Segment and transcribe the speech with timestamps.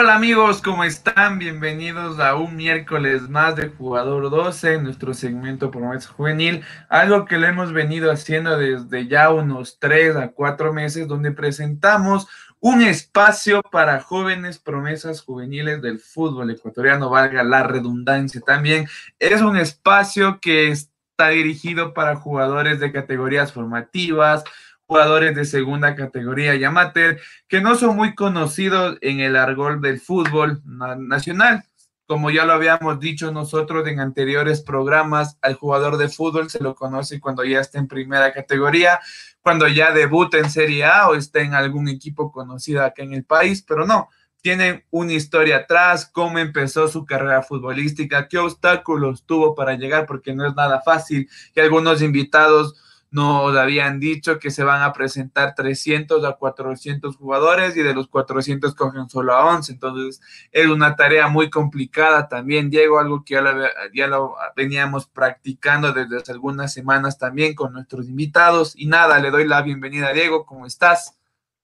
[0.00, 1.40] Hola, amigos, ¿cómo están?
[1.40, 7.48] Bienvenidos a un miércoles más de Jugador 12, nuestro segmento promesa juvenil, algo que lo
[7.48, 12.28] hemos venido haciendo desde ya unos 3 a 4 meses, donde presentamos
[12.60, 18.86] un espacio para jóvenes promesas juveniles del fútbol ecuatoriano, valga la redundancia también.
[19.18, 24.44] Es un espacio que está dirigido para jugadores de categorías formativas,
[24.88, 30.00] jugadores de segunda categoría y amateur que no son muy conocidos en el argol del
[30.00, 31.62] fútbol nacional.
[32.06, 36.74] Como ya lo habíamos dicho nosotros en anteriores programas, al jugador de fútbol se lo
[36.74, 38.98] conoce cuando ya está en primera categoría,
[39.42, 43.24] cuando ya debuta en Serie A o está en algún equipo conocido acá en el
[43.24, 44.08] país, pero no,
[44.40, 50.34] tienen una historia atrás, cómo empezó su carrera futbolística, qué obstáculos tuvo para llegar, porque
[50.34, 52.74] no es nada fácil, y algunos invitados
[53.10, 58.08] nos habían dicho que se van a presentar 300 a 400 jugadores y de los
[58.08, 59.72] 400 cogen solo a 11.
[59.72, 60.20] Entonces,
[60.52, 63.52] es una tarea muy complicada también, Diego, algo que ya lo,
[63.94, 68.74] ya lo veníamos practicando desde hace algunas semanas también con nuestros invitados.
[68.76, 71.18] Y nada, le doy la bienvenida a Diego, ¿cómo estás?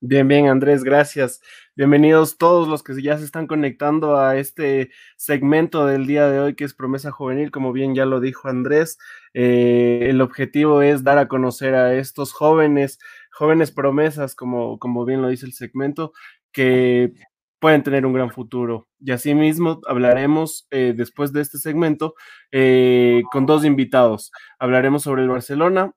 [0.07, 1.41] Bien, bien, Andrés, gracias.
[1.77, 6.55] Bienvenidos todos los que ya se están conectando a este segmento del día de hoy
[6.55, 8.99] que es Promesa Juvenil, como bien ya lo dijo Andrés.
[9.35, 12.99] Eh, el objetivo es dar a conocer a estos jóvenes,
[13.33, 16.13] jóvenes promesas, como, como bien lo dice el segmento,
[16.53, 17.13] que
[17.59, 18.89] pueden tener un gran futuro.
[19.01, 22.15] Y asimismo hablaremos eh, después de este segmento
[22.53, 24.31] eh, con dos invitados.
[24.59, 25.93] Hablaremos sobre el Barcelona,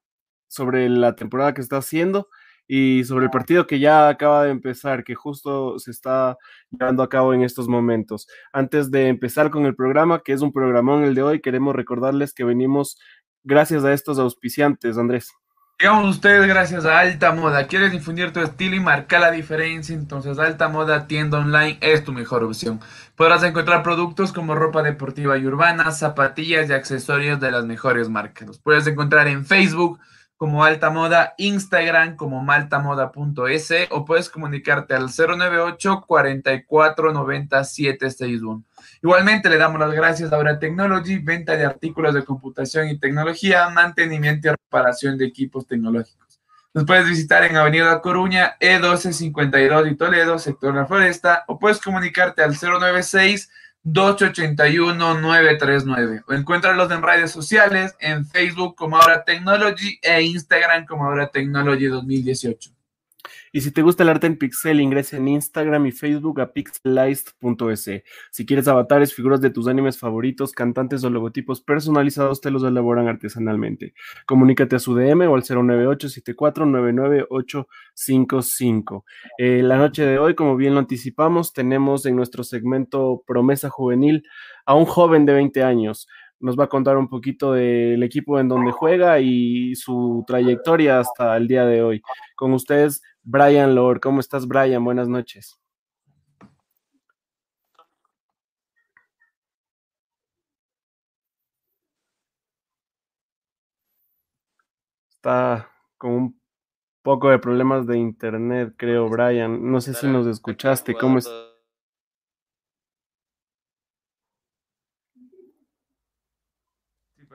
[0.48, 2.30] sobre la temporada que está haciendo
[2.68, 6.38] y sobre el partido que ya acaba de empezar, que justo se está
[6.70, 8.28] llevando a cabo en estos momentos.
[8.52, 12.34] Antes de empezar con el programa, que es un programón el de hoy, queremos recordarles
[12.34, 13.00] que venimos
[13.47, 15.31] gracias a estos auspiciantes, Andrés.
[15.80, 17.68] Llegamos ustedes gracias a Alta Moda.
[17.68, 19.96] ¿Quieres difundir tu estilo y marcar la diferencia?
[19.96, 22.80] Entonces Alta Moda tienda online es tu mejor opción.
[23.16, 28.47] Podrás encontrar productos como ropa deportiva y urbana, zapatillas y accesorios de las mejores marcas.
[28.47, 30.00] Los puedes encontrar en Facebook,
[30.38, 38.64] como Alta Moda, Instagram como maltamoda.es o puedes comunicarte al 098 44 90 761.
[39.02, 43.68] Igualmente le damos las gracias a Aura Technology, venta de artículos de computación y tecnología,
[43.70, 46.40] mantenimiento y reparación de equipos tecnológicos.
[46.74, 52.44] Nos puedes visitar en Avenida Coruña, E1252 y Toledo, sector La Floresta, o puedes comunicarte
[52.44, 53.50] al 096
[53.86, 56.24] 281-939.
[56.28, 61.86] O encuéntralos en redes sociales, en Facebook como Ahora Technology e Instagram como Ahora Technology
[61.86, 62.77] 2018.
[63.52, 68.03] Y si te gusta el arte en pixel, ingresa en Instagram y Facebook a pixelized.es.
[68.31, 73.08] Si quieres avatares, figuras de tus animes favoritos, cantantes o logotipos personalizados, te los elaboran
[73.08, 73.94] artesanalmente.
[74.25, 79.06] Comunícate a su DM o al 098 74 99855.
[79.38, 84.24] Eh, la noche de hoy, como bien lo anticipamos, tenemos en nuestro segmento Promesa Juvenil
[84.66, 86.08] a un joven de 20 años
[86.40, 91.35] nos va a contar un poquito del equipo en donde juega y su trayectoria hasta
[91.38, 92.02] el día de hoy.
[92.35, 94.00] Con ustedes, Brian Lord.
[94.00, 94.82] ¿Cómo estás, Brian?
[94.86, 95.60] Buenas noches.
[105.10, 106.42] Está con un
[107.02, 109.70] poco de problemas de internet, creo, Brian.
[109.70, 110.96] No sé si nos escuchaste.
[110.96, 111.30] ¿Cómo es?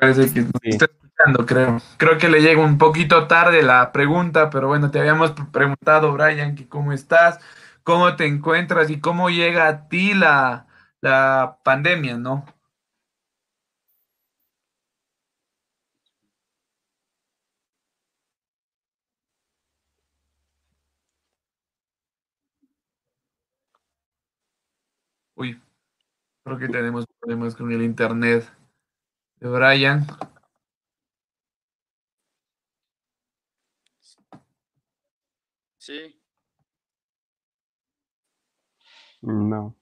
[0.03, 1.79] Parece que está escuchando, creo.
[1.97, 6.57] Creo que le llega un poquito tarde la pregunta, pero bueno, te habíamos preguntado, Brian,
[6.57, 7.39] que cómo estás,
[7.85, 10.67] cómo te encuentras y cómo llega a ti la,
[11.01, 12.45] la pandemia, ¿no?
[25.37, 25.61] Uy,
[26.45, 28.51] creo que tenemos problemas con el internet
[29.43, 30.07] de Brian.
[35.79, 36.21] Sí.
[39.23, 39.77] No.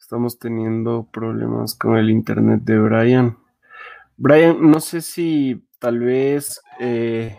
[0.00, 3.38] Estamos teniendo problemas con el internet de Brian.
[4.16, 7.36] Brian, no sé si tal vez eh,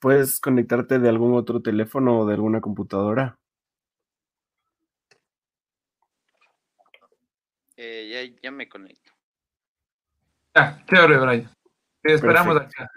[0.00, 3.38] puedes conectarte de algún otro teléfono o de alguna computadora.
[7.76, 9.09] Eh, ya, ya me conecto.
[10.86, 11.50] Chévere, Brian.
[12.02, 12.90] Te esperamos acá.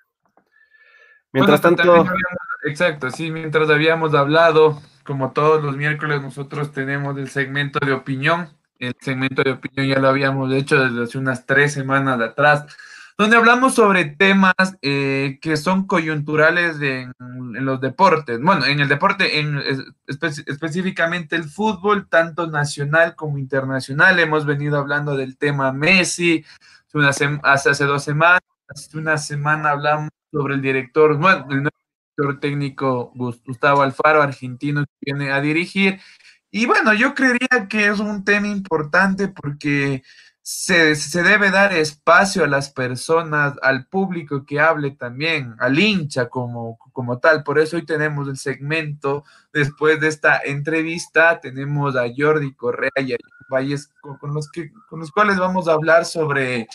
[1.31, 2.05] Mientras tanto.
[2.63, 8.49] exacto, sí, mientras habíamos hablado, como todos los miércoles, nosotros tenemos el segmento de opinión.
[8.79, 12.65] El segmento de opinión ya lo habíamos hecho desde hace unas tres semanas atrás,
[13.17, 17.13] donde hablamos sobre temas eh, que son coyunturales en,
[17.65, 18.41] los deportes.
[18.41, 19.61] Bueno, en el deporte, en,
[20.07, 24.19] específicamente el fútbol, tanto nacional como internacional.
[24.19, 26.43] Hemos venido hablando del tema Messi
[26.93, 28.41] una hace, hace dos semanas.
[28.67, 31.77] Hace una semana hablamos sobre el director, bueno, el nuevo
[32.15, 35.99] director técnico Gustavo Alfaro, argentino, que viene a dirigir.
[36.51, 40.03] Y bueno, yo creería que es un tema importante porque
[40.45, 46.77] se, debe dar espacio a las personas, al público que hable también, al hincha como,
[46.91, 47.43] como tal.
[47.43, 49.23] Por eso hoy tenemos el segmento,
[49.53, 53.17] después de esta entrevista, tenemos a Jordi Correa y a
[53.49, 56.67] Valles con, los, que, con los cuales vamos a hablar sobre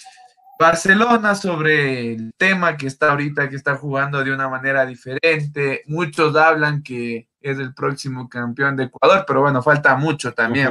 [0.58, 5.82] Barcelona, sobre el tema que está ahorita, que está jugando de una manera diferente.
[5.86, 10.68] Muchos hablan que es el próximo campeón de Ecuador, pero bueno, falta mucho también,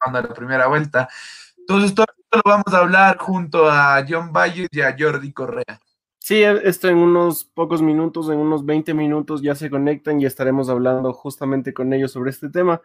[0.00, 1.08] a la primera vuelta.
[1.56, 1.94] Entonces,
[2.36, 5.80] lo vamos a hablar junto a John Valles y a Jordi Correa.
[6.18, 10.68] Sí, esto en unos pocos minutos, en unos 20 minutos ya se conectan y estaremos
[10.68, 12.82] hablando justamente con ellos sobre este tema.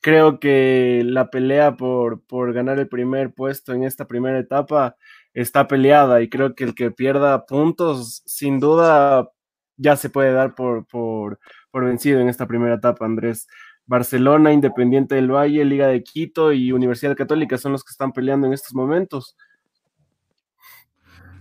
[0.00, 4.96] Creo que la pelea por, por ganar el primer puesto en esta primera etapa
[5.34, 9.30] está peleada y creo que el que pierda puntos, sin duda,
[9.76, 11.40] ya se puede dar por, por,
[11.70, 13.48] por vencido en esta primera etapa, Andrés.
[13.86, 18.46] Barcelona, Independiente del Valle, Liga de Quito y Universidad Católica son los que están peleando
[18.46, 19.36] en estos momentos.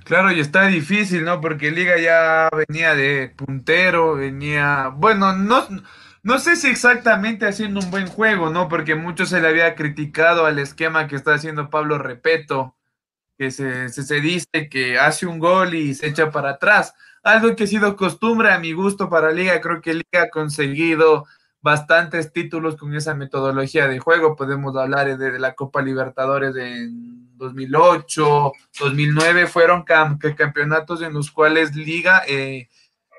[0.05, 1.41] Claro, y está difícil, ¿no?
[1.41, 5.67] Porque Liga ya venía de puntero, venía, bueno, no,
[6.21, 8.67] no sé si exactamente haciendo un buen juego, ¿no?
[8.67, 12.75] Porque mucho se le había criticado al esquema que está haciendo Pablo Repeto,
[13.37, 16.93] que se, se, se dice que hace un gol y se echa para atrás.
[17.23, 21.25] Algo que ha sido costumbre a mi gusto para Liga, creo que Liga ha conseguido
[21.65, 24.35] bastantes títulos con esa metodología de juego.
[24.35, 32.21] Podemos hablar de, la Copa Libertadores en 2008, 2009, fueron campeonatos en los cuales Liga
[32.27, 32.69] eh,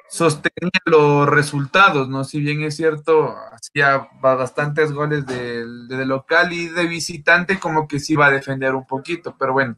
[0.09, 2.23] sostenía los resultados, ¿no?
[2.23, 7.99] Si bien es cierto, hacía bastantes goles de, de local y de visitante, como que
[7.99, 9.77] sí iba a defender un poquito, pero bueno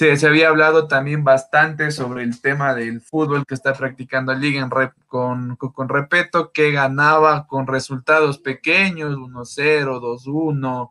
[0.00, 4.70] se, había hablado también bastante sobre el tema del fútbol que está practicando Liga en
[5.06, 10.90] con, con, Repeto, que ganaba con resultados pequeños, 1-0, 2-1.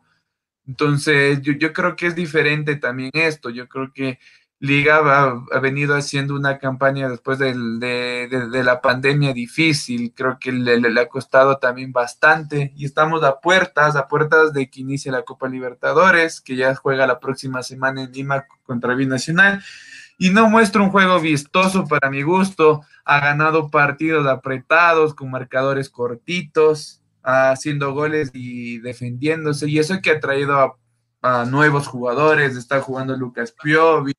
[0.68, 3.50] Entonces, yo, yo creo que es diferente también esto.
[3.50, 4.20] Yo creo que
[4.62, 4.98] Liga
[5.50, 7.54] ha, venido haciendo una campaña después de,
[8.62, 12.70] la pandemia difícil, creo que le, ha costado también bastante.
[12.76, 17.06] Y estamos a puertas, a puertas de que inicie la Copa Libertadores, que ya juega
[17.06, 19.62] la próxima semana en Lima contra Binacional.
[20.18, 25.88] Y no muestra un juego vistoso para mi gusto, ha ganado partidos apretados con marcadores
[25.88, 29.70] cortitos, haciendo goles y defendiéndose.
[29.70, 30.76] Y eso que ha traído a
[31.22, 34.14] a nuevos jugadores, está jugando Lucas Piovi.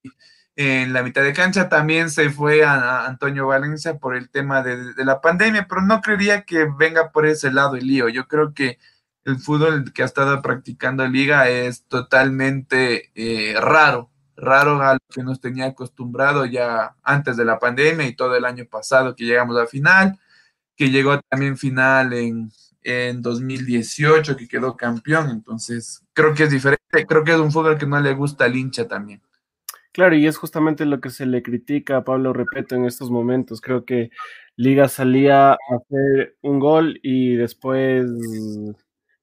[0.56, 4.94] En la mitad de cancha también se fue a, Antonio Valencia por el tema de,
[5.04, 8.10] la pandemia, pero no creería que venga por ese lado el lío.
[8.10, 8.78] Yo creo que
[9.26, 15.24] el fútbol que ha estado practicando Liga es totalmente eh, raro, raro a lo que
[15.24, 19.58] nos tenía acostumbrado ya antes de la pandemia y todo el año pasado que llegamos
[19.58, 20.20] a final,
[20.76, 22.52] que llegó también final en,
[22.84, 27.78] en 2018 que quedó campeón, entonces creo que es diferente, creo que es un fútbol
[27.78, 29.22] que no le gusta al hincha también.
[29.94, 33.60] Claro, y es justamente lo que se le critica a Pablo Repeto en estos momentos.
[33.60, 34.10] Creo que
[34.56, 38.06] Liga salía a hacer un gol y después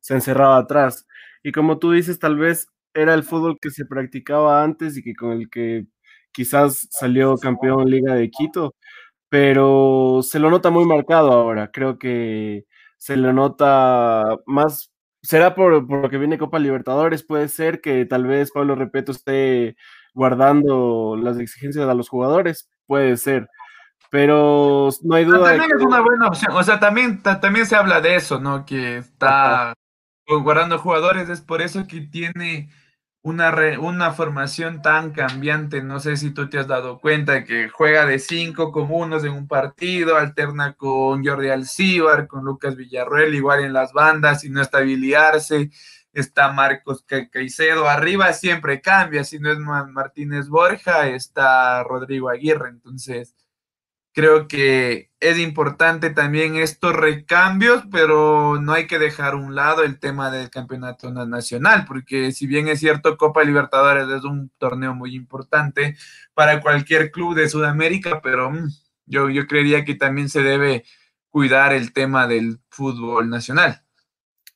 [0.01, 1.07] se encerraba atrás.
[1.43, 5.15] Y como tú dices, tal vez era el fútbol que se practicaba antes y que
[5.15, 5.87] con el que
[6.33, 8.75] quizás salió campeón Liga de Quito,
[9.29, 11.71] pero se lo nota muy marcado ahora.
[11.73, 12.65] Creo que
[12.99, 14.91] se le nota más,
[15.23, 19.77] será por, lo que viene Copa Libertadores, puede ser que tal vez Pablo Repeto esté
[20.15, 23.49] guardando las exigencias a los jugadores, puede ser.
[24.11, 25.51] Pero no hay duda.
[25.51, 26.53] También es una buena opción.
[26.55, 28.65] O sea, también, también se habla de eso, ¿no?
[28.65, 29.75] Que está
[30.27, 31.29] guardando jugadores.
[31.29, 32.71] Es por eso que tiene
[33.23, 35.83] una, una formación tan cambiante.
[35.83, 39.49] No sé si tú te has dado cuenta que juega de cinco comunos en un
[39.49, 45.71] partido, alterna con Jordi Alcíbar, con Lucas Villarreal, igual en las bandas, y no estabilizarse.
[46.13, 52.71] Está Marcos Caicedo, arriba siempre cambia, si no es Martínez Borja, está Rodrigo Aguirre.
[52.71, 53.35] Entonces,
[54.19, 59.83] Creo que es importante también estos recambios, pero no hay que dejar a un lado
[59.83, 64.95] el tema del campeonato nacional, porque si bien es cierto, Copa Libertadores es un torneo
[64.95, 65.97] muy importante
[66.35, 68.69] para cualquier club de Sudamérica, pero mm,
[69.07, 70.85] yo, yo creería que también se debe
[71.31, 73.83] cuidar el tema del fútbol nacional.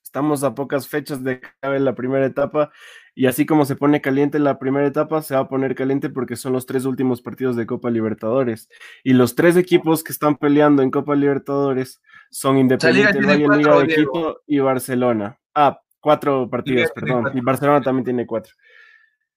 [0.03, 2.71] Estamos a pocas fechas de acabar la primera etapa
[3.15, 6.37] Y así como se pone caliente la primera etapa, se va a poner caliente porque
[6.37, 8.69] son los tres últimos partidos de Copa Libertadores.
[9.05, 12.01] Y los tres equipos que están peleando en Copa Libertadores
[12.31, 15.39] son Independiente, Liga de Quito y Barcelona.
[15.55, 17.31] Ah, cuatro partidos, perdón.
[17.35, 18.55] Y Barcelona también tiene cuatro.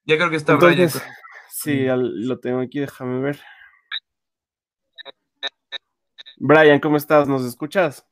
[0.05, 1.01] Ya creo que está Entonces,
[1.49, 3.39] Sí, lo tengo aquí, déjame ver.
[6.37, 7.27] Brian, ¿cómo estás?
[7.27, 8.05] ¿Nos escuchas?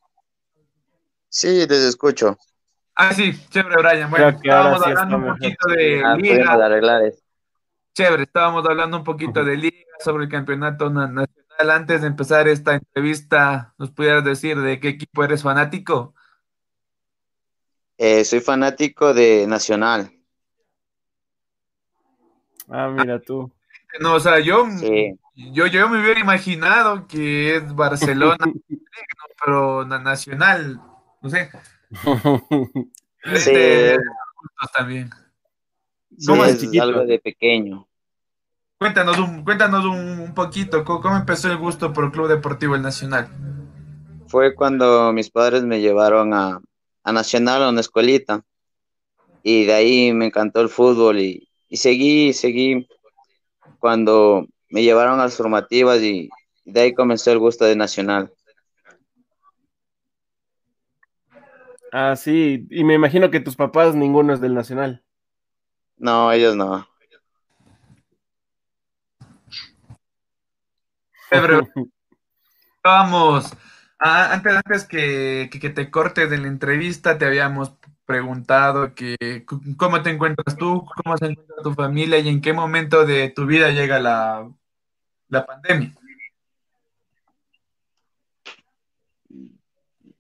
[1.30, 2.38] Sí, les escucho.
[2.96, 4.10] Ah, sí, chévere, Brian.
[4.10, 7.12] Bueno, estábamos hablando un poquito de ah, liga.
[7.94, 11.28] Chévere, estábamos hablando un poquito de liga, sobre el campeonato nacional.
[11.60, 16.14] Antes de empezar esta entrevista, ¿nos pudieras decir de qué equipo eres fanático?
[17.98, 20.12] Eh, soy fanático de Nacional.
[22.70, 23.52] Ah, mira tú.
[24.00, 24.66] No, o sea, yo,
[25.36, 28.38] yo, yo me hubiera imaginado que es Barcelona,
[29.46, 30.82] pero Nacional,
[31.22, 31.52] no sé.
[33.26, 33.98] Este,
[34.74, 35.10] también.
[36.28, 37.88] ¿Cómo es algo de pequeño.
[38.78, 43.30] Cuéntanos un, cuéntanos un, poquito, ¿cómo empezó el gusto por el Club Deportivo El Nacional?
[44.28, 46.60] Fue cuando mis padres me llevaron a,
[47.04, 48.44] a Nacional, a una escuelita,
[49.42, 52.88] y de ahí me encantó el fútbol y, y seguí, seguí
[53.80, 56.30] cuando me llevaron a las formativas y
[56.66, 58.32] de ahí comenzó el gusto de Nacional.
[61.96, 65.04] Ah, sí, y me imagino que tus papás ninguno es del Nacional.
[65.96, 66.88] No, ellos no.
[72.84, 73.56] Vamos,
[74.00, 77.76] antes, antes que, te cortes de la entrevista, te habíamos
[78.08, 79.46] preguntado que
[79.78, 83.46] cómo te encuentras tú, cómo se encuentra tu familia y en qué momento de tu
[83.46, 84.52] vida llega la,
[85.28, 85.94] la pandemia.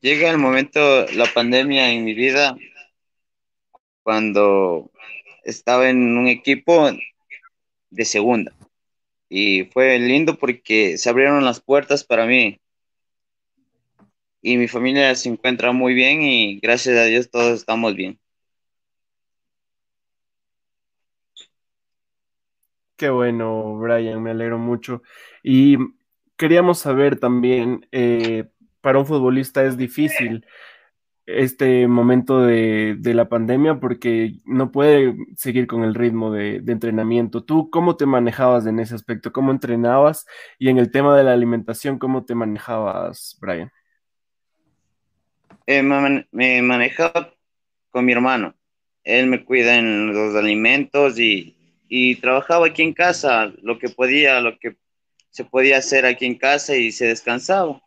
[0.03, 2.57] Llega el momento, la pandemia en mi vida,
[4.03, 4.91] cuando
[5.45, 6.89] estaba en un equipo
[7.89, 8.53] de segunda.
[9.29, 12.59] Y fue lindo porque se abrieron las puertas para mí.
[14.41, 18.19] Y mi familia se encuentra muy bien y gracias a Dios todos estamos bien.
[22.97, 25.01] Qué bueno, Brian, me alegro mucho.
[25.43, 25.77] Y
[26.35, 28.49] queríamos saber también, eh,
[28.83, 30.45] para un futbolista es difícil
[31.25, 37.45] este momento de, la pandemia porque no puede seguir con el ritmo de, entrenamiento.
[37.45, 39.31] ¿Tú cómo te manejabas en ese aspecto?
[39.31, 40.25] ¿Cómo entrenabas?
[40.59, 43.71] Y en el tema de la alimentación, ¿cómo te manejabas, Brian?
[45.65, 47.33] Eh, me, manejaba
[47.89, 48.53] con mi hermano.
[49.05, 51.55] Él me cuida en los alimentos y,
[51.87, 54.75] y trabajaba aquí en casa, lo que podía, lo que
[55.29, 57.81] se podía hacer aquí en casa y se descansaba.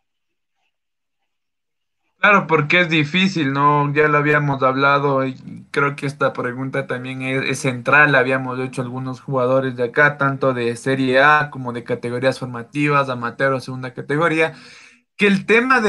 [2.27, 3.93] Claro, porque es difícil, ¿no?
[3.93, 8.15] Ya lo habíamos hablado y creo que esta pregunta también es, central.
[8.15, 13.53] Habíamos hecho algunos jugadores de acá, tanto de Serie A como de categorías formativas, amateur
[13.53, 14.55] o segunda categoría,
[15.15, 15.81] que el tema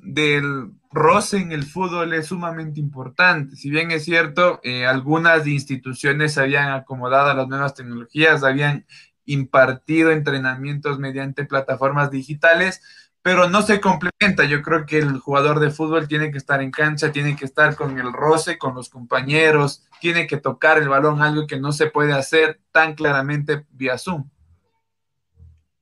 [0.00, 3.56] del roce en el fútbol es sumamente importante.
[3.56, 8.86] Si bien es cierto, eh, algunas instituciones habían acomodado a las nuevas tecnologías, habían
[9.24, 12.80] impartido entrenamientos mediante plataformas digitales,
[13.22, 14.44] pero no se complementa.
[14.44, 17.76] Yo creo que el jugador de fútbol tiene que estar en cancha, tiene que estar
[17.76, 21.86] con el roce, con los compañeros, tiene que tocar el balón, algo que no se
[21.86, 24.28] puede hacer tan claramente vía Zoom.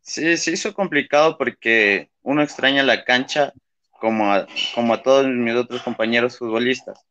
[0.00, 3.52] Sí, se hizo complicado porque uno extraña la cancha
[3.90, 7.04] como a, como a todos mis otros compañeros futbolistas.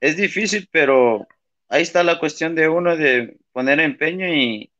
[0.00, 1.26] Es difícil, pero
[1.68, 4.70] ahí está la cuestión de uno de poner empeño y,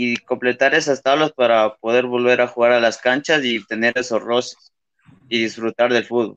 [0.00, 4.22] y completar esas tablas para poder volver a jugar a las canchas y tener esos
[4.22, 4.72] roces
[5.28, 6.36] y disfrutar del fútbol.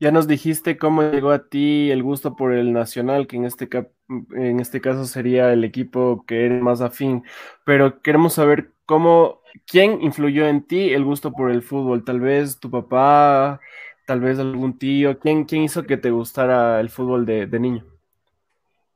[0.00, 3.68] Ya nos dijiste cómo llegó a ti el gusto por el Nacional, que en este,
[4.34, 7.22] en este caso sería el equipo que eres más afín,
[7.64, 12.58] pero queremos saber cómo, quién influyó en ti el gusto por el fútbol, tal vez
[12.58, 13.60] tu papá,
[14.06, 17.89] tal vez algún tío, ¿quién, quién hizo que te gustara el fútbol de niño?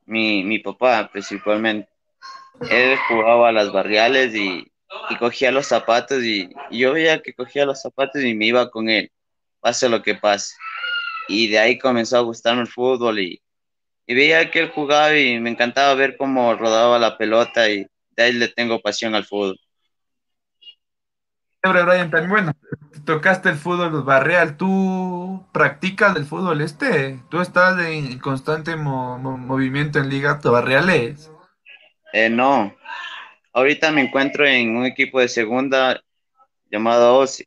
[0.07, 1.89] Mi, mi papá principalmente.
[2.71, 4.71] Él jugaba a las barriales y,
[5.19, 9.11] cogía los zapatos y, yo veía que cogía los zapatos y me iba con él,
[9.61, 10.55] pase lo que pase.
[11.29, 13.43] Y de ahí comenzó a gustarme el fútbol y,
[14.07, 18.23] y veía que él jugaba y me encantaba ver cómo rodaba la pelota y de
[18.23, 19.59] ahí le tengo pasión al fútbol.
[21.73, 22.53] Brian, también bueno,
[23.05, 27.21] tocaste el fútbol barreal, ¿tú practicas el fútbol este?
[27.31, 31.31] ¿Tú estás en constante movimiento en ligas barriales?
[32.13, 32.75] Eh, no,
[33.53, 36.01] ahorita me encuentro en un equipo de segunda
[36.71, 37.47] llamado OSI.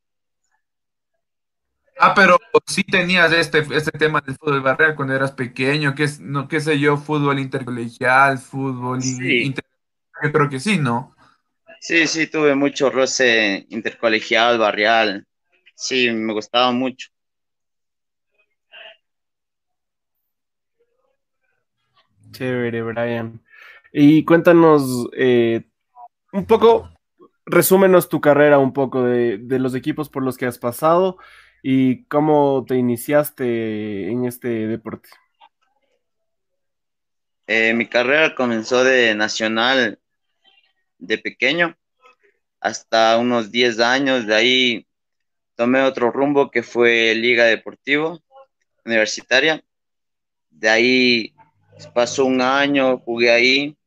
[2.00, 6.20] Ah, pero sí tenías este, este tema del fútbol barrial cuando eras pequeño, que es,
[6.20, 9.66] no, qué sé yo, fútbol intercolegial, fútbol Sí, inter...
[10.24, 11.16] Yo creo que sí, ¿no?
[11.80, 15.26] Sí, sí, tuve mucho roce intercolegial, barrial.
[15.76, 17.10] Sí, me gustaba mucho.
[22.32, 23.42] Chévere, Brian.
[23.92, 25.64] Y cuéntanos eh,
[26.34, 26.90] un poco,
[27.46, 31.18] resúmenos tu carrera un poco de, de, los equipos por los que has pasado
[31.64, 35.10] y cómo te iniciaste en este deporte.
[37.48, 40.00] Eh, mi carrera comenzó de nacional
[41.00, 41.78] de pequeño
[42.60, 44.26] hasta unos 10 años.
[44.26, 44.88] De ahí
[45.56, 48.22] tomé otro rumbo que fue Liga Deportivo
[48.86, 49.64] Universitaria.
[50.50, 51.34] De ahí
[51.94, 53.78] pasó un año, jugué ahí.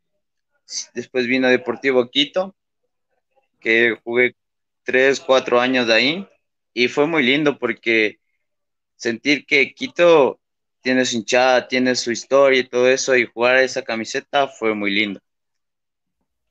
[0.94, 2.54] Después vino Deportivo Quito,
[3.58, 4.36] que jugué
[4.84, 6.28] tres, cuatro años de ahí.
[6.72, 8.20] Y fue muy lindo porque
[8.94, 10.40] sentir que Quito
[10.80, 14.90] tiene su hinchada, tiene su historia y todo eso, y jugar esa camiseta fue muy
[14.90, 15.20] lindo.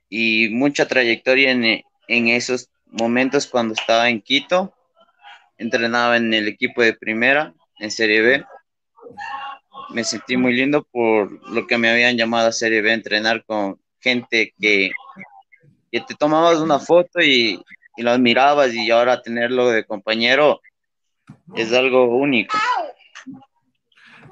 [0.10, 4.74] Y mucha trayectoria en, en esos momentos cuando estaba en Quito.
[5.58, 8.46] Entrenaba en el equipo de primera, en Serie B
[9.90, 13.80] me sentí muy lindo por lo que me habían llamado a Serie B, entrenar con
[14.00, 14.92] gente que,
[15.92, 17.62] que te tomabas una foto y,
[17.98, 20.62] y, lo admirabas y ahora tenerlo de compañero
[21.56, 22.58] es algo único.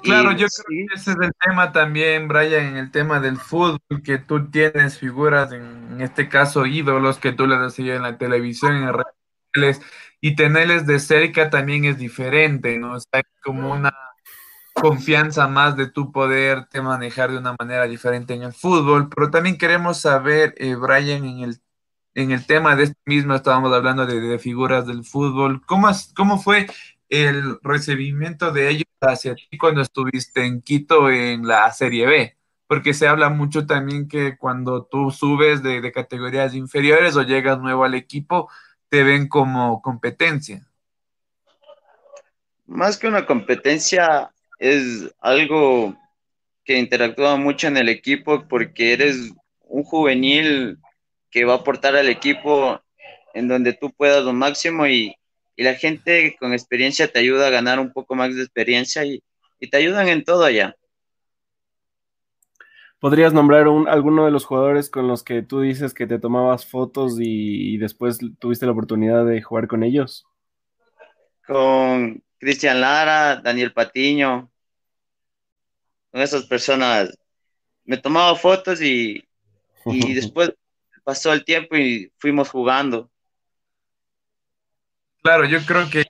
[0.02, 0.86] Claro, y, yo creo sí.
[0.88, 4.98] que ese es el tema también, Brian, en el tema del fútbol, que tú tienes
[4.98, 5.62] figuras, en,
[5.92, 9.14] en este caso ídolos, que tú les has seguido en la televisión, en redes
[9.54, 9.80] sociales,
[10.20, 12.94] y tenerles de cerca también es diferente, ¿no?
[12.94, 13.92] O sea, como una
[14.74, 19.58] confianza más de tu poderte manejar de una manera diferente en el fútbol, pero también
[19.58, 21.60] queremos saber, eh, Brian, en el,
[22.14, 26.38] en el tema de este mismo, estábamos hablando de, de figuras del fútbol, ¿Cómo, ¿cómo
[26.38, 26.66] fue
[27.08, 32.36] el recibimiento de ellos hacia ti cuando estuviste en Quito en la Serie B?
[32.66, 37.84] Porque se habla mucho también que cuando tú subes de, categorías inferiores o llegas nuevo
[37.84, 38.50] al equipo,
[38.88, 40.66] te ven como competencia.
[42.66, 45.96] Más que una competencia, es algo
[46.64, 50.78] que interactúa mucho en el equipo porque eres un juvenil
[51.30, 52.80] que va a aportar al equipo
[53.34, 55.17] en donde tú puedas lo máximo y,
[55.58, 59.24] y la gente con experiencia te ayuda a ganar un poco más de experiencia y,
[59.58, 60.76] y te ayudan en todo allá.
[63.00, 66.64] ¿Podrías nombrar un, alguno de los jugadores con los que tú dices que te tomabas
[66.64, 70.28] fotos y, y después tuviste la oportunidad de jugar con ellos?
[71.44, 74.52] Con Cristian Lara, Daniel Patiño,
[76.12, 77.18] con esas personas.
[77.84, 79.24] Me tomaba fotos y,
[79.86, 80.52] y después
[81.02, 83.10] pasó el tiempo y fuimos jugando.
[85.28, 86.06] Claro, yo creo que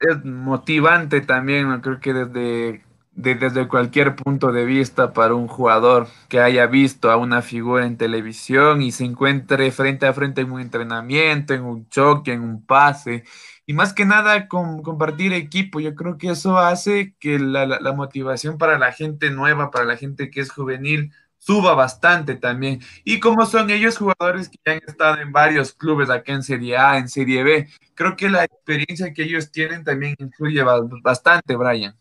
[0.00, 6.08] es motivante también, creo que desde, de, desde cualquier punto de vista para un jugador
[6.30, 10.52] que haya visto a una figura en televisión y se encuentre frente a frente en
[10.52, 13.24] un entrenamiento, en un choque, en un pase
[13.66, 15.78] y más que nada con, compartir equipo.
[15.80, 20.30] Yo creo que eso hace que la, motivación para la gente nueva, para la gente
[20.30, 22.80] que es juvenil, suba bastante también.
[23.04, 26.98] Y como son ellos jugadores que han estado en varios clubes acá en Serie A,
[26.98, 30.62] en Serie B, creo que la experiencia que ellos tienen también influye
[31.02, 31.96] bastante, Brian.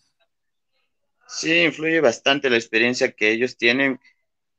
[1.27, 3.99] Sí, influye bastante la experiencia que ellos tienen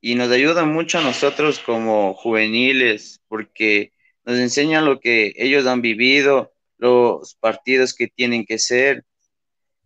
[0.00, 3.92] y nos ayuda mucho a nosotros como juveniles porque
[4.24, 9.04] nos enseñan lo que ellos han vivido, los partidos que tienen que ser.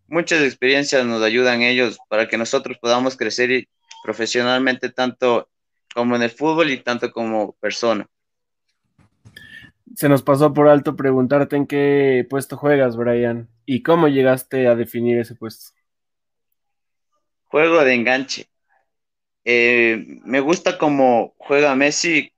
[0.07, 3.67] Muchas experiencias nos ayudan ellos para que nosotros podamos crecer
[4.07, 5.49] profesionalmente tanto
[5.93, 8.07] como en el fútbol y tanto como persona.
[9.97, 14.77] Se nos pasó por alto preguntarte en qué puesto juegas, Brian, y cómo llegaste a
[14.77, 15.73] definir ese puesto.
[17.47, 18.49] Juego de enganche.
[19.45, 22.33] Eh, me gusta como juega Messi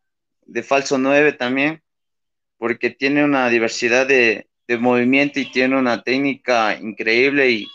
[0.47, 1.83] de falso 9 también,
[2.57, 7.67] porque tiene una diversidad de, de movimiento y tiene una técnica increíble y,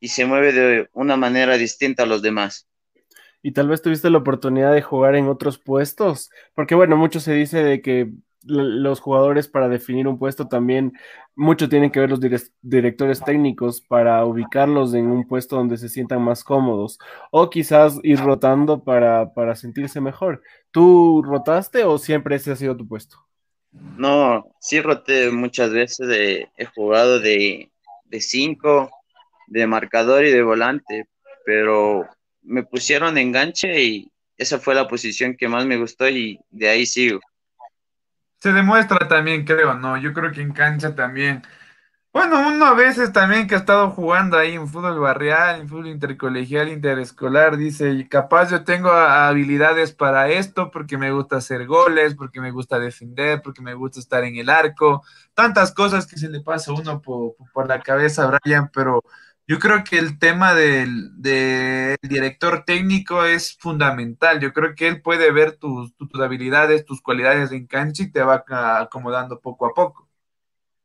[0.00, 2.66] y, se mueve de una manera distinta a los demás.
[3.46, 7.32] Y tal vez tuviste la oportunidad de jugar en otros puestos, porque bueno, mucho se
[7.32, 8.10] dice de que
[8.42, 10.94] los jugadores para definir un puesto también
[11.36, 12.18] mucho tienen que ver los
[12.60, 16.98] directores técnicos para ubicarlos en un puesto donde se sientan más cómodos
[17.30, 20.42] o quizás ir rotando para, para sentirse mejor.
[20.72, 23.16] ¿Tú rotaste o siempre ese ha sido tu puesto?
[23.70, 27.70] No, sí roté muchas veces, de, he jugado de,
[28.06, 28.90] de cinco,
[29.46, 31.06] de marcador y de volante,
[31.44, 32.08] pero
[32.46, 36.86] me pusieron enganche y esa fue la posición que más me gustó y de ahí
[36.86, 37.20] sigo.
[38.38, 39.96] Se demuestra también, creo, ¿no?
[39.98, 41.42] Yo creo que en cancha también
[42.12, 45.88] Bueno, uno a veces también que ha estado jugando ahí en fútbol barrial, en fútbol
[45.88, 52.40] intercolegial, interescolar, dice, capaz yo tengo habilidades para esto porque me gusta hacer goles, porque
[52.40, 55.04] me gusta defender, porque me gusta estar en el arco,
[55.34, 59.04] tantas cosas que se le pasa a uno por, por la cabeza, Brian, pero
[59.48, 61.10] yo creo que el tema del,
[62.02, 64.40] director técnico es fundamental.
[64.40, 68.44] Yo creo que él puede ver tus, habilidades, tus cualidades en cancha y te va
[68.80, 70.08] acomodando poco a poco.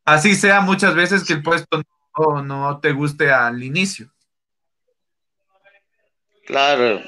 [0.05, 1.81] Así sea muchas veces que el puesto
[2.17, 4.11] no, no te guste al inicio.
[6.45, 7.01] Claro,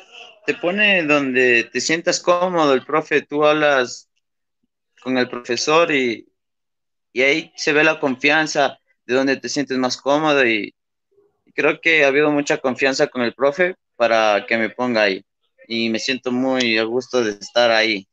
[0.45, 4.09] te pone donde te sientas cómodo, el profe, tú hablas
[5.01, 6.29] con el profesor y,
[7.15, 10.73] ahí se ve la confianza de donde te sientes más cómodo y,
[11.53, 15.23] creo que ha habido mucha confianza con el profe para que me ponga ahí
[15.67, 18.07] y me siento muy a gusto de estar ahí.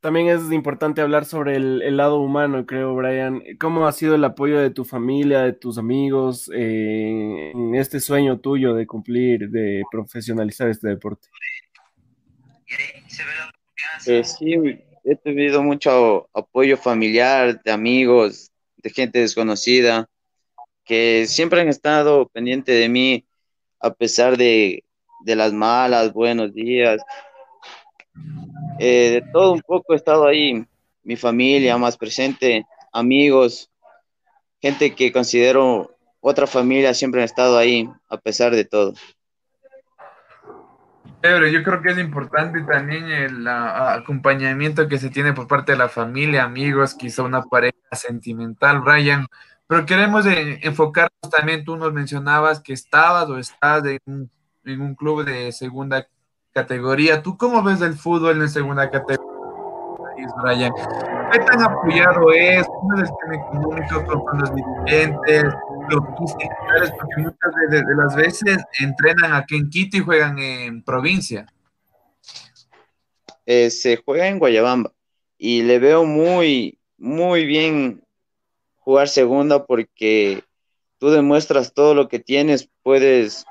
[0.00, 3.42] También es importante hablar sobre el, lado humano, creo, Brian.
[3.58, 8.38] ¿Cómo ha sido el apoyo de tu familia, de tus amigos eh, en este sueño
[8.38, 11.28] tuyo de cumplir, de profesionalizar este deporte?
[14.06, 14.56] Eh, sí,
[15.04, 20.06] he tenido mucho apoyo familiar, de amigos, de gente desconocida,
[20.84, 23.24] que siempre han estado pendientes de mí
[23.80, 24.84] a pesar de,
[25.24, 27.00] de las malas, buenos días,
[28.78, 30.64] eh, de todo un poco he estado ahí,
[31.02, 33.70] mi familia más presente, amigos,
[34.60, 38.94] gente que considero otra familia, siempre han estado ahí, a pesar de todo.
[41.22, 45.88] yo creo que es importante también el acompañamiento que se tiene por parte de la
[45.88, 49.26] familia, amigos, quizá una pareja sentimental, Brian.
[49.66, 55.52] Pero queremos enfocarnos también, tú nos mencionabas que estabas o estás en un club de
[55.52, 56.06] segunda
[56.52, 57.22] categoría.
[57.22, 59.26] ¿Tú cómo ves el fútbol en segunda categoría,
[60.42, 60.72] Brian?
[61.32, 62.66] ¿Qué tan apoyado es?
[62.66, 65.44] ¿Cómo es el tema económico con, los dirigentes,
[65.88, 66.90] logísticos?
[66.98, 71.46] Porque muchas de, las veces entrenan aquí en Quito y juegan en provincia.
[73.46, 74.92] Eh, se juega en Guayabamba
[75.36, 78.02] y le veo muy, muy bien
[78.84, 80.44] jugar segunda porque
[80.98, 83.46] tú demuestras todo lo que tienes, puedes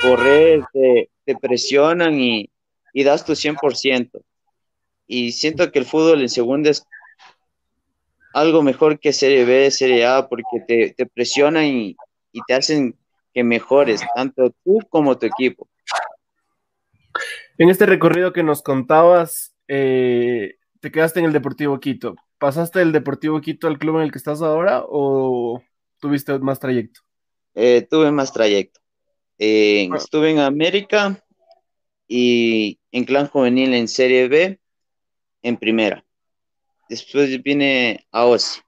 [0.00, 2.50] correr, te, presionan y,
[2.94, 4.22] das tu 100%.
[5.06, 6.86] Y siento que el fútbol en segunda es
[8.32, 11.96] algo mejor que Serie B, Serie A, porque te, presionan y,
[12.46, 12.96] te hacen
[13.34, 15.68] que mejores, tanto tú como tu equipo.
[17.58, 22.16] En este recorrido que nos contabas, eh, te quedaste en el Deportivo Quito.
[22.38, 25.62] ¿Pasaste del Deportivo Quito al club en el que estás ahora o
[26.00, 27.02] tuviste más trayecto?
[27.54, 28.80] Eh, tuve más trayecto.
[29.38, 31.24] Eh, estuve en América
[32.08, 34.60] y en Clan Juvenil en Serie B
[35.42, 36.04] en primera.
[36.88, 38.60] Después vine a OSI.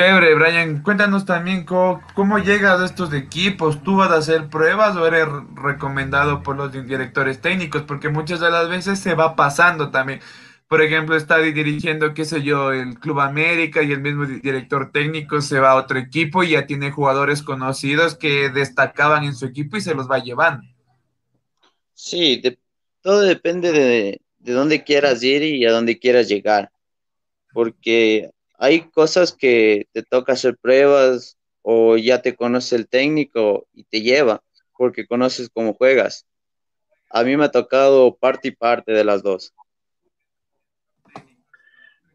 [0.00, 3.82] Chévere, Brian, cuéntanos también cómo, llegas a estos equipos.
[3.82, 7.82] ¿Tú vas a hacer pruebas o eres recomendado por los directores técnicos?
[7.82, 10.20] Porque muchas de las veces se va pasando también
[10.68, 15.42] por ejemplo, está dirigiendo, qué sé yo, el Club América y el mismo director técnico
[15.42, 19.76] se va a otro equipo y ya tiene jugadores conocidos que destacaban en su equipo
[19.76, 20.62] y se los va llevando.
[21.92, 22.40] Sí,
[23.02, 26.70] todo depende de, de dónde quieras ir y a dónde quieras llegar,
[27.52, 33.84] porque hay cosas que te toca hacer pruebas o ya te conoce el técnico y
[33.84, 34.42] te lleva
[34.76, 36.26] porque conoces cómo juegas.
[37.10, 39.54] A mí me ha tocado parte y parte de las dos.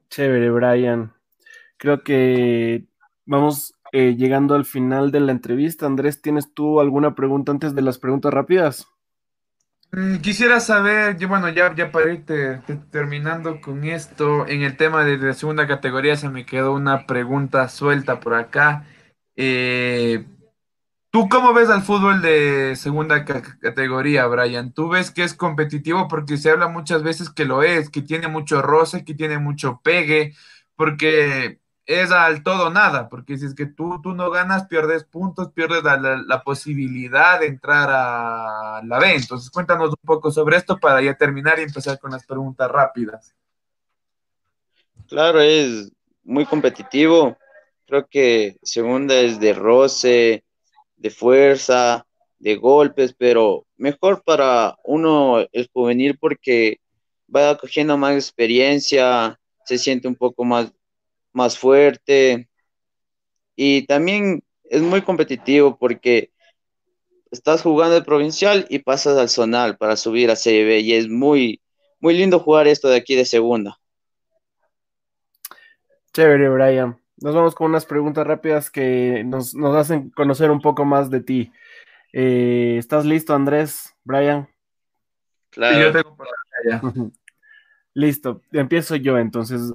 [0.10, 1.14] Chévere, Brian.
[1.78, 2.86] Creo que
[3.26, 5.88] vamos eh, llegando al final de la entrevista.
[5.88, 8.88] Andrés, ¿tienes tú alguna pregunta antes de las preguntas rápidas?
[9.96, 12.26] Mm, quisiera saber, yo, bueno, ya, ya para ir
[12.92, 17.70] terminando con esto, en el tema de la segunda categoría se me quedó una pregunta
[17.70, 18.86] suelta por acá.
[19.38, 20.26] Eh,
[21.12, 24.74] ¿Tú cómo ves al fútbol de segunda categoría, Brian?
[24.74, 26.10] ¿Tú ves que es competitivo?
[26.10, 29.80] Porque se habla muchas veces que lo es, que tiene mucho roce, que tiene mucho
[29.82, 30.36] pegue,
[30.76, 35.52] porque es al todo nada, porque si es que tú, tú no ganas, pierdes puntos,
[35.52, 39.16] pierdes la, posibilidad de entrar a la B.
[39.16, 43.36] Entonces cuéntanos un poco sobre esto para ya terminar y empezar con las preguntas rápidas.
[45.08, 45.92] Claro, es
[46.24, 47.38] muy competitivo.
[47.86, 50.44] Creo que segunda es de roce,
[50.98, 52.06] de fuerza,
[52.40, 56.80] de golpes, pero mejor para uno el juvenil porque
[57.34, 60.72] va cogiendo más experiencia, se siente un poco más,
[61.36, 62.50] más fuerte
[63.56, 66.32] y también es muy competitivo porque
[67.30, 71.08] estás jugando el provincial y pasas al zonal para subir a Serie B y es
[71.08, 71.62] muy,
[72.00, 73.78] muy lindo jugar esto de aquí de segunda.
[76.14, 76.98] Chévere, Brian.
[77.18, 81.52] Nos vamos con unas preguntas rápidas que nos, hacen conocer un poco más de ti.
[82.14, 83.94] Eh, ¿Estás listo, Andrés?
[84.04, 84.48] Brian.
[85.50, 85.80] Claro.
[85.80, 86.18] yo tengo
[87.94, 89.72] Listo, empiezo yo entonces.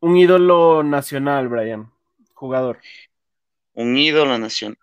[0.00, 1.92] Un ídolo nacional, Brian,
[2.34, 2.78] jugador.
[3.72, 4.78] Un ídolo nacional.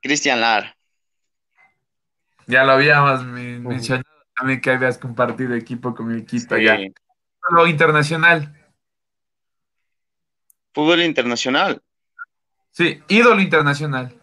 [0.00, 0.76] Cristian Lara.
[2.46, 6.78] Ya lo habíamos mencionado también que habías compartido equipo con mi equipo ya.
[7.50, 8.54] Lo internacional.
[10.72, 11.82] Fútbol internacional.
[12.70, 14.14] Sí, ídolo internacional.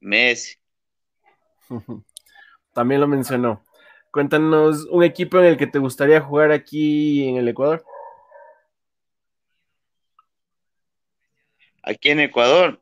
[0.00, 0.56] Messi.
[2.72, 3.64] También lo mencionó.
[4.10, 7.84] Cuéntanos un equipo en el que te gustaría jugar aquí en el Ecuador.
[11.86, 12.80] Aquí en Ecuador,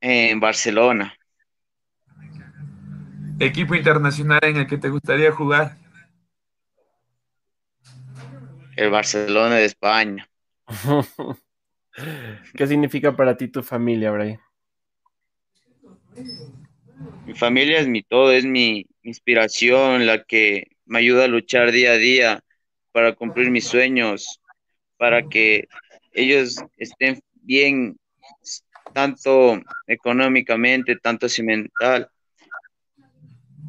[0.00, 1.14] en Barcelona.
[3.38, 5.76] Equipo internacional en el que te gustaría jugar.
[8.74, 10.26] El Barcelona de España.
[12.56, 14.40] ¿Qué significa para ti tu familia, Brian?
[17.26, 21.92] Mi familia es mi todo, es mi inspiración, la que me ayuda a luchar día
[21.92, 22.40] a día
[22.92, 24.40] para cumplir mis sueños,
[24.96, 25.68] para que
[26.12, 27.98] ellos estén bien,
[28.98, 32.10] tanto económicamente, tanto mental.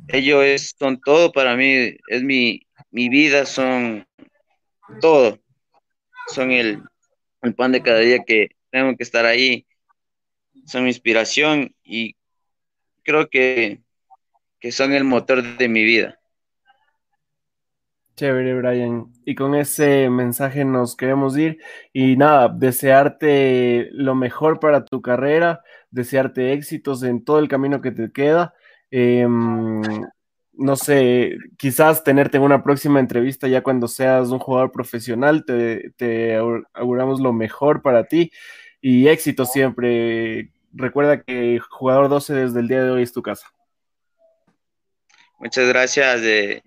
[0.07, 4.07] Ellos son todo para mí, es mi, mi vida, son
[4.99, 5.39] todo.
[6.33, 6.81] Son el,
[7.43, 9.67] el pan de cada día que tengo que estar ahí.
[10.65, 12.15] Son mi inspiración y
[13.03, 13.81] creo que,
[14.59, 16.18] que son el motor de mi vida.
[18.19, 19.13] Chévere, Brian.
[19.23, 21.57] Y con ese mensaje nos queremos ir.
[21.93, 27.91] Y nada, desearte lo mejor para tu carrera, desearte éxitos en todo el camino que
[27.91, 28.53] te queda.
[28.91, 29.81] Em,
[30.51, 36.35] no sé, quizás tenerte en una próxima entrevista ya cuando seas un jugador profesional, te,
[36.73, 38.31] auguramos lo mejor para ti
[38.81, 40.51] y éxito siempre.
[40.73, 43.47] Recuerda que jugador 12 desde el día de hoy es tu casa.
[45.39, 46.63] Muchas gracias, de,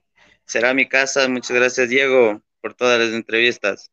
[0.53, 1.29] será mi casa.
[1.29, 3.91] Muchas gracias, Diego, por todas las entrevistas.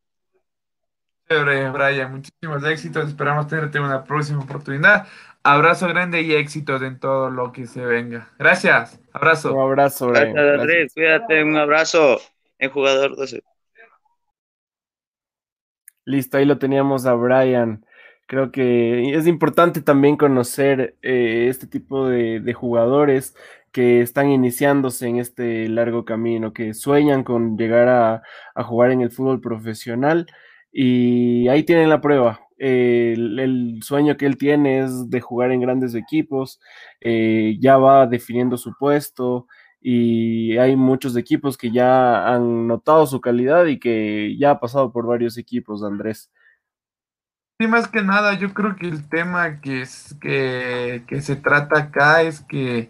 [1.30, 3.08] Chévere, Brian, muchísimos éxitos.
[3.08, 5.08] Esperamos tenerte una próxima oportunidad.
[5.42, 8.30] Abrazo grande y éxitos en todo lo que se venga.
[8.38, 9.00] Gracias.
[9.14, 9.54] Abrazo.
[9.54, 10.34] Un abrazo, Brian.
[10.34, 10.94] Gracias, Andrés.
[10.94, 11.44] Cuídate.
[11.44, 12.20] Un abrazo
[12.58, 13.42] en jugador 12.
[16.04, 17.86] Listo, ahí lo teníamos a Brian.
[18.30, 23.36] Creo que es importante también conocer eh, este tipo de, jugadores
[23.72, 29.10] que están iniciándose en este largo camino, que sueñan con llegar a, jugar en el
[29.10, 30.28] fútbol profesional.
[30.72, 35.96] Y ahí tienen la prueba el, sueño que él tiene es de jugar en grandes
[35.96, 36.60] equipos,
[37.02, 39.48] eh, ya va definiendo su puesto
[39.82, 44.92] y hay muchos equipos que ya han notado su calidad y que ya ha pasado
[44.92, 46.30] por varios equipos, Andrés.
[47.62, 51.78] Sí, más que nada, yo creo que el tema que, es, que, que se trata
[51.78, 52.90] acá es que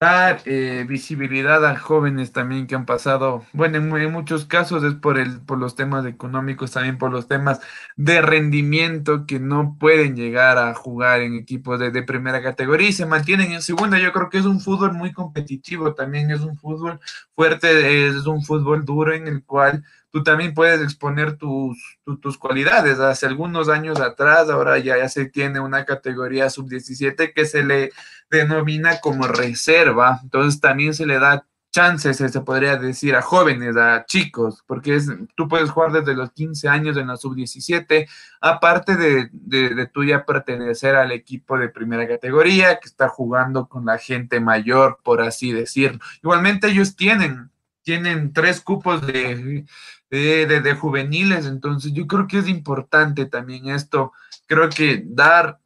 [0.00, 5.18] dar eh, visibilidad a jóvenes también que han pasado, bueno, en, muchos casos es por,
[5.18, 7.60] el, por los temas económicos, también por los temas
[7.96, 12.92] de rendimiento que no pueden llegar a jugar en equipos de, de primera categoría y
[12.92, 13.98] se mantienen en segunda.
[13.98, 16.98] Yo creo que es un fútbol muy competitivo, también es un fútbol
[17.36, 22.98] fuerte, es un fútbol duro en el cual tú también puedes exponer tus, tus cualidades.
[22.98, 27.92] Hace algunos años atrás, ahora ya, se tiene una categoría sub-17 que se le
[28.30, 34.04] denomina como reserva, entonces también se le da chances, se podría decir, a jóvenes, a
[34.04, 38.08] chicos, porque es, tú puedes jugar desde los 15 años en la sub-17,
[38.40, 43.68] aparte de, de, de, tú ya pertenecer al equipo de primera categoría, que está jugando
[43.68, 46.00] con la gente mayor, por así decirlo.
[46.22, 47.49] Igualmente ellos tienen,
[47.82, 49.64] tienen tres cupos de,
[50.10, 51.46] de, juveniles.
[51.46, 54.12] Entonces, yo creo que es importante también esto.
[54.46, 55.60] Creo que dar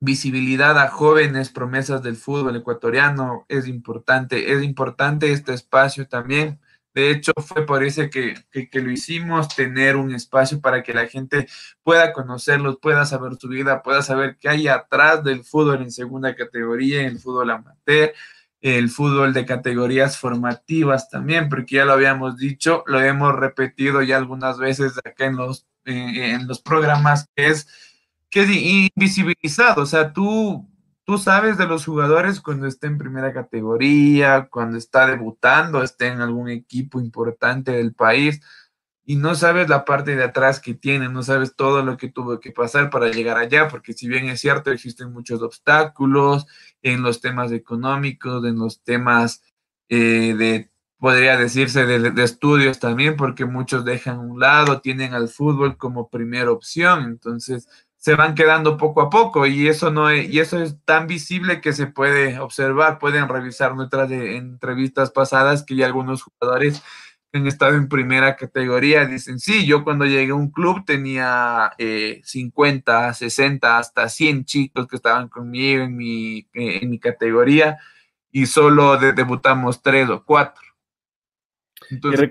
[0.00, 4.52] visibilidad a jóvenes promesas del fútbol ecuatoriano es importante.
[4.52, 6.60] Es importante este espacio también.
[6.92, 11.06] De hecho, fue por eso que, que, lo hicimos, tener un espacio para que la
[11.06, 11.46] gente
[11.84, 16.34] pueda conocerlos, pueda saber su vida, pueda saber qué hay atrás del fútbol en segunda
[16.34, 18.12] categoría, en el fútbol amateur,
[18.60, 24.18] el fútbol de categorías formativas también, porque ya lo habíamos dicho, lo hemos repetido ya
[24.18, 27.68] algunas veces acá en los, eh, en los programas, que es,
[28.28, 30.68] que es invisibilizado, o sea, tú,
[31.04, 36.20] tú sabes de los jugadores cuando está en primera categoría, cuando está debutando, está en
[36.20, 38.40] algún equipo importante del país,
[39.10, 42.38] y no sabes la parte de atrás que tiene, no sabes todo lo que tuvo
[42.38, 46.46] que pasar para llegar allá, porque si bien es cierto, existen muchos obstáculos
[46.80, 49.42] en los temas económicos, en los temas
[49.88, 55.76] eh, de podría decirse de, estudios también, porque muchos dejan un lado, tienen al fútbol
[55.76, 60.38] como primera opción, entonces se van quedando poco a poco y eso no es, y
[60.38, 65.86] eso es tan visible que se puede observar, pueden revisar nuestras entrevistas pasadas que ya
[65.86, 66.80] algunos jugadores
[67.32, 71.72] han estado en primera categoría dicen, sí, yo cuando llegué a un club tenía
[72.22, 77.78] 50, 60, hasta 100 chicos que estaban conmigo en mi, eh, en mi categoría
[78.32, 80.62] y solo debutamos tres o cuatro.
[81.88, 82.28] Entonces,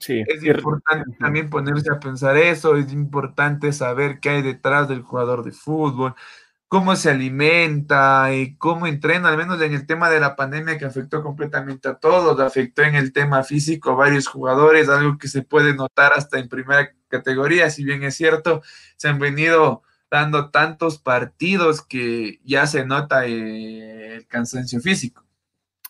[0.00, 5.02] sí, es importante también ponerse a pensar eso, es importante saber qué hay detrás del
[5.02, 6.14] jugador de fútbol,
[6.68, 10.84] cómo se alimenta y cómo entrena, al menos en el tema de la pandemia que
[10.84, 15.42] afectó completamente a todos, afectó en el tema físico a varios jugadores, algo que se
[15.42, 18.62] puede notar hasta en primera categoría, si bien es cierto,
[18.96, 25.24] se han venido dando tantos partidos que ya se nota eh, el cansancio físico.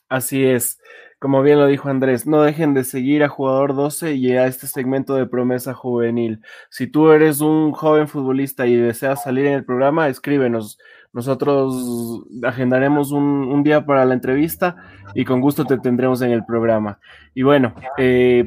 [0.09, 0.79] Así es.
[1.19, 4.69] Como bien lo dijo Andrés, no dejen de seguir a Jugador 12 y a este
[4.69, 6.43] segmento de promesa juvenil.
[6.71, 10.79] Si tú eres un joven futbolista y deseas salir en el programa, escríbenos.
[11.13, 14.77] Nosotros agendaremos un, día para la entrevista
[15.15, 17.01] y con gusto te tendremos en el programa.
[17.35, 18.45] Y bueno, eh,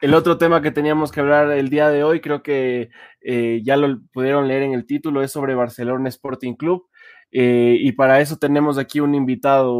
[0.00, 2.88] el otro tema que teníamos que hablar el día de hoy, creo que
[3.20, 6.86] eh, ya lo pudieron leer en el título, es sobre Barcelona Sporting Club.
[7.30, 9.74] Eh, y para eso tenemos aquí un invitado,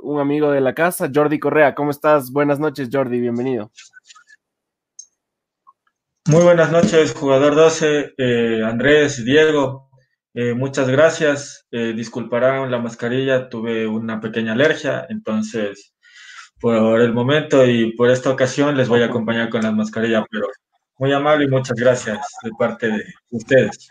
[0.00, 1.74] un amigo de la casa, Jordi Correa.
[1.74, 2.30] ¿Cómo estás?
[2.30, 3.72] Buenas noches, Jordi, bienvenido.
[6.26, 9.90] Muy buenas noches, jugador 12, eh, Andrés, Diego.
[10.32, 11.66] Eh, muchas gracias.
[11.70, 15.94] disculparán la mascarilla, tuve una pequeña alergia, entonces
[16.60, 20.46] por el momento y por esta ocasión les voy a acompañar con la mascarilla, pero
[20.98, 23.88] muy amable y muchas gracias de parte de ustedes.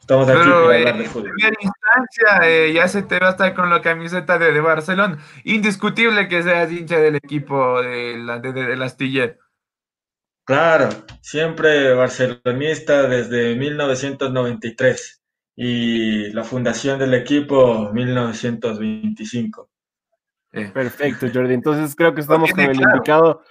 [0.00, 1.28] Estamos aquí Pero, hablar de fútbol.
[1.28, 4.60] En primera instancia, eh, ya se te va a estar con la camiseta de, de
[4.60, 5.18] Barcelona.
[5.44, 9.38] Indiscutible que seas hincha del equipo de, la, de, de, Astiller.
[10.44, 10.88] Claro,
[11.20, 15.22] siempre barcelonista desde 1993
[15.54, 19.70] y la fundación del equipo 1925.
[20.52, 20.70] Eh.
[20.74, 21.54] Perfecto, Jordi.
[21.54, 23.42] Entonces creo que estamos con el indicado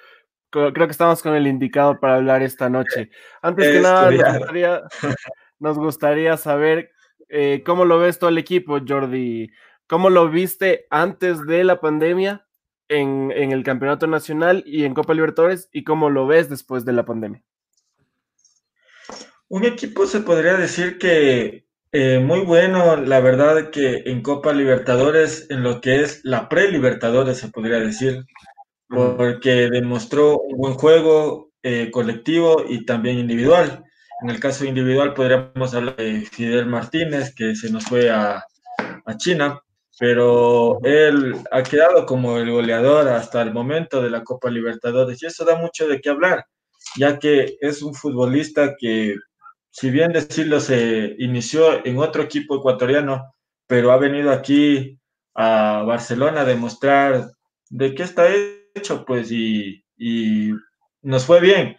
[0.49, 3.09] creo que estamos con el indicado para hablar esta noche.
[3.41, 4.81] Antes que nada, me gustaría,
[5.59, 6.91] nos gustaría saber
[7.29, 9.51] eh, cómo lo ves todo el equipo, Jordi.
[9.87, 12.45] ¿Cómo lo viste antes de la pandemia
[12.87, 17.05] en, el Campeonato Nacional y en Copa Libertadores y cómo lo ves después de la
[17.05, 17.43] pandemia?
[19.47, 25.47] Un equipo se podría decir que eh, muy bueno, la verdad que en Copa Libertadores,
[25.49, 28.25] en lo que es la pre-Libertadores se podría decir,
[28.87, 33.83] porque demostró un buen juego eh, colectivo y también individual.
[34.21, 38.43] En el caso individual podríamos hablar de Fidel Martínez, que se nos fue a,
[39.17, 39.59] China,
[39.97, 45.25] pero él ha quedado como el goleador hasta el momento de la Copa Libertadores y
[45.25, 46.45] eso da mucho de qué hablar,
[46.95, 49.15] ya que es un futbolista que,
[49.71, 53.33] si bien decirlo, se inició en otro equipo ecuatoriano,
[53.65, 54.99] pero ha venido aquí
[55.33, 57.31] a Barcelona a demostrar
[57.69, 58.27] de qué está
[58.75, 59.83] hecho, pues, y,
[61.01, 61.77] nos fue bien.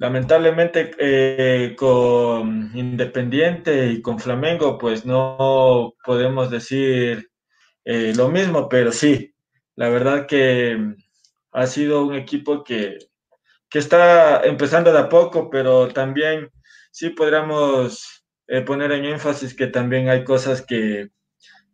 [0.00, 7.30] Lamentablemente eh, con Independiente y con Flamengo pues no podemos decir
[7.84, 9.34] eh, lo mismo, pero sí,
[9.76, 10.94] la verdad que
[11.52, 12.96] ha sido un equipo que,
[13.74, 16.50] está empezando de a poco, pero también
[16.90, 21.10] sí podríamos eh, poner en énfasis que también hay cosas que,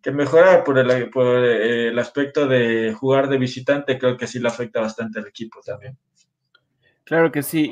[0.02, 4.48] que mejorar por el, por el aspecto de jugar de visitante, creo que sí le
[4.48, 5.96] afecta bastante al equipo también.
[7.06, 7.70] Claro que sí,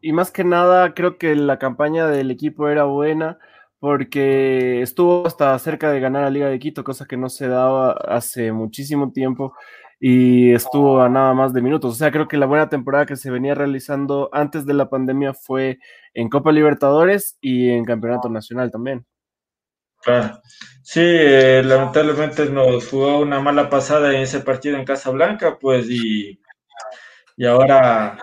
[0.00, 3.36] y, más que nada creo que la campaña del equipo era buena
[3.80, 7.92] porque estuvo hasta cerca de ganar la Liga de Quito, cosa que no se daba
[7.92, 9.54] hace muchísimo tiempo
[9.98, 11.94] y estuvo a nada más de minutos.
[11.94, 15.34] O sea, creo que la buena temporada que se venía realizando antes de la pandemia
[15.34, 15.80] fue
[16.14, 19.04] en Copa Libertadores y en Campeonato Nacional también.
[20.00, 20.40] Claro.
[20.82, 26.40] Sí, eh, lamentablemente nos jugó una mala pasada en ese partido en Casablanca, pues, y,
[27.36, 28.16] y ahora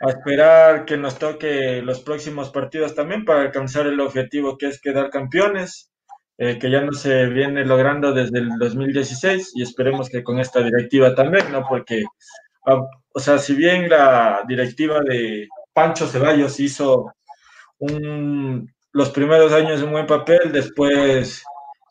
[0.00, 4.80] a esperar que nos toque los próximos partidos también para alcanzar el objetivo que es
[4.80, 5.90] quedar campeones,
[6.38, 10.62] eh, que ya no se viene logrando desde el 2016 y esperemos que con esta
[10.62, 11.64] directiva también, ¿no?
[11.66, 12.04] Porque,
[12.66, 12.82] ah,
[13.14, 17.14] o sea, si bien la directiva de Pancho Ceballos hizo
[17.78, 21.42] un, los primeros años un buen papel, después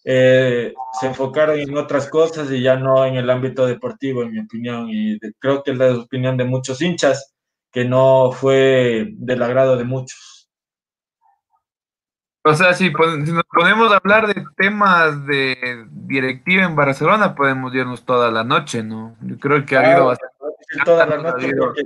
[0.03, 4.39] eh, se enfocaron en otras cosas y ya no en el ámbito deportivo, en mi
[4.41, 7.35] opinión, y creo que es la opinión de muchos hinchas
[7.76, 10.50] que no fue del agrado de muchos.
[12.42, 18.06] O sea, si, nos ponemos a hablar de temas de directiva en Barcelona, podemos irnos
[18.06, 19.18] toda la noche, ¿no?
[19.24, 20.36] Yo creo que ha habido bastante.
[20.86, 21.82] toda la noche, porque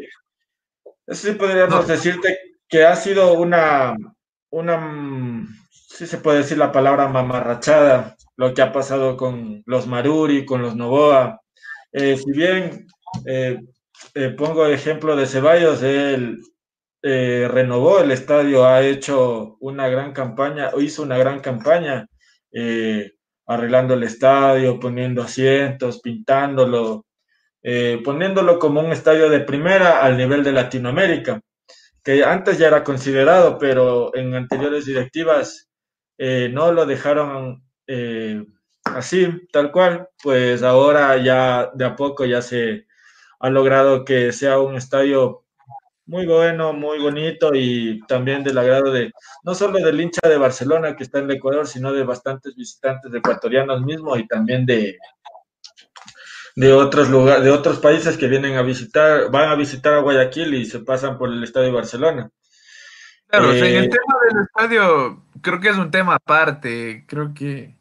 [1.07, 2.37] sí podríamos decirte
[2.67, 3.95] que ha sido una,
[4.51, 10.45] una, sí se puede decir la palabra mamarrachada, lo que ha pasado con los Maruri,
[10.45, 11.41] con los Novoa.
[11.93, 12.85] Eh, si bien
[13.25, 13.59] eh,
[14.13, 16.39] eh, pongo ejemplo de Ceballos, él
[17.01, 22.05] renovó el estadio, ha hecho una gran campaña, o hizo una gran campaña,
[23.47, 27.05] arreglando el estadio, poniendo asientos, pintándolo,
[28.03, 31.39] poniéndolo como un estadio de primera al nivel de Latinoamérica
[32.03, 35.69] que antes ya era considerado, pero en anteriores directivas
[36.17, 38.43] eh, no lo dejaron eh,
[38.83, 42.87] así, tal cual, pues ahora ya de a poco ya se
[43.39, 45.43] ha logrado que sea un estadio
[46.05, 49.11] muy bueno, muy bonito y también del agrado de
[49.43, 53.13] no solo del hincha de Barcelona que está en el Ecuador, sino de bastantes visitantes
[53.13, 54.97] ecuatorianos mismos y también de,
[56.55, 60.55] de otros lugares, de otros países que vienen a visitar, van a visitar a Guayaquil
[60.55, 62.29] y se pasan por el estadio de Barcelona.
[63.27, 67.05] Claro, en el eh, tema del estadio, creo que es un tema aparte.
[67.07, 67.78] Creo que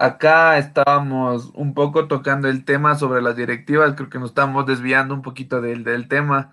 [0.00, 5.14] acá estábamos un poco tocando el tema sobre las directivas, creo que nos estamos desviando
[5.14, 6.52] un poquito del, del tema.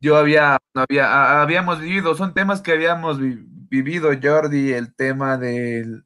[0.00, 6.04] Yo había, había, habíamos vivido, son temas que habíamos vivido, Jordi, el tema del,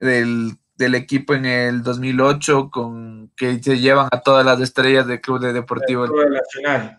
[0.00, 5.20] del del equipo en el 2008 con que se llevan a todas las estrellas del
[5.20, 6.96] Club de Deportivo Nacional,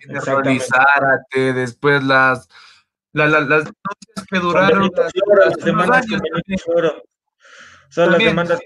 [1.53, 2.47] después las
[3.11, 3.65] las, las,
[4.29, 5.13] que duraron las,
[7.93, 8.59] Son las demandas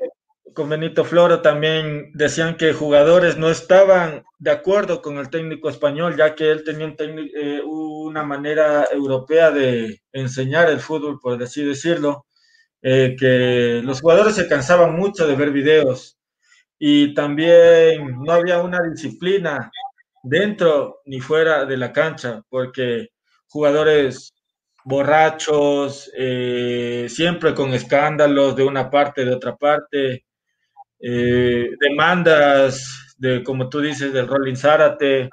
[0.53, 6.15] con Benito Floro también decían que jugadores no estaban de acuerdo con el técnico español,
[6.15, 12.25] ya que él tenía eh, una manera europea de enseñar el fútbol, por así decirlo
[12.81, 16.17] eh, que los jugadores se cansaban mucho de ver videos.
[16.79, 19.69] Y también no había una disciplina
[20.23, 23.09] dentro ni fuera de la cancha, porque
[23.49, 24.33] jugadores
[24.87, 30.25] borrachos, eh, siempre con escándalos de una parte, de otra parte,
[30.99, 35.29] eh, demandas de, como tú dices, del Rolling Zárate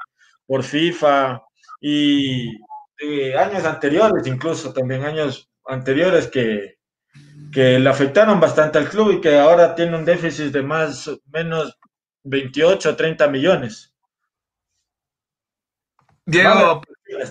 [0.47, 1.43] por FIFA
[1.81, 2.49] y
[3.37, 6.75] años anteriores, incluso también años anteriores que
[7.53, 11.21] que le afectaron bastante al club y que ahora tiene un déficit de más o
[11.27, 11.79] menos
[12.25, 13.95] 28 o 30 millones.
[16.27, 16.83] Diego,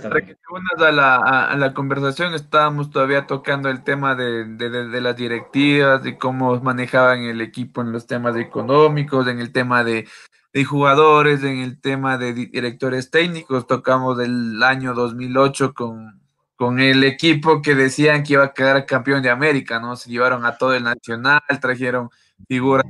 [0.04, 4.46] para que te unas a la, a, la conversación, estábamos todavía tocando el tema de,
[4.46, 9.84] de, las directivas, de cómo manejaban el equipo en los temas económicos, en el tema
[9.84, 10.08] de,
[10.54, 13.66] de jugadores, en el tema de directores técnicos.
[13.66, 16.22] Tocamos el año 2008 con,
[16.56, 19.96] con el equipo que decían que iba a quedar campeón de América, ¿no?
[19.96, 22.10] Se llevaron a todo el Nacional, trajeron
[22.48, 22.86] figuras,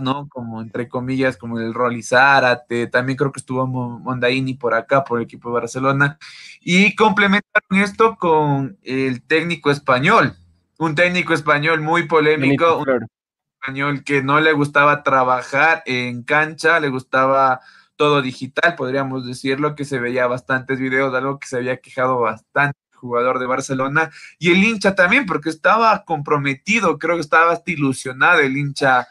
[0.00, 0.28] ¿no?
[0.28, 5.18] Como entre comillas, como el Rolly Zárate, también creo que estuvo Mondaini por acá, por
[5.18, 6.18] el equipo de Barcelona,
[6.60, 10.36] y complementaron esto con el técnico español,
[10.78, 13.06] un técnico español muy polémico, un
[13.60, 17.60] español que no le gustaba trabajar en cancha, le gustaba
[17.96, 22.18] todo digital, podríamos decirlo, que se veía bastantes videos, de algo que se había quejado
[22.18, 27.52] bastante el jugador de Barcelona y el hincha también, porque estaba comprometido, creo que estaba
[27.52, 29.06] hasta ilusionado el hincha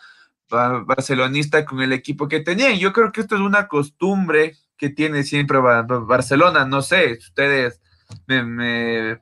[0.50, 2.74] barcelonista con el equipo que tenía.
[2.76, 6.66] Yo creo que esto es una costumbre que tiene siempre Barcelona.
[6.66, 7.82] No sé, ustedes
[8.28, 9.20] me,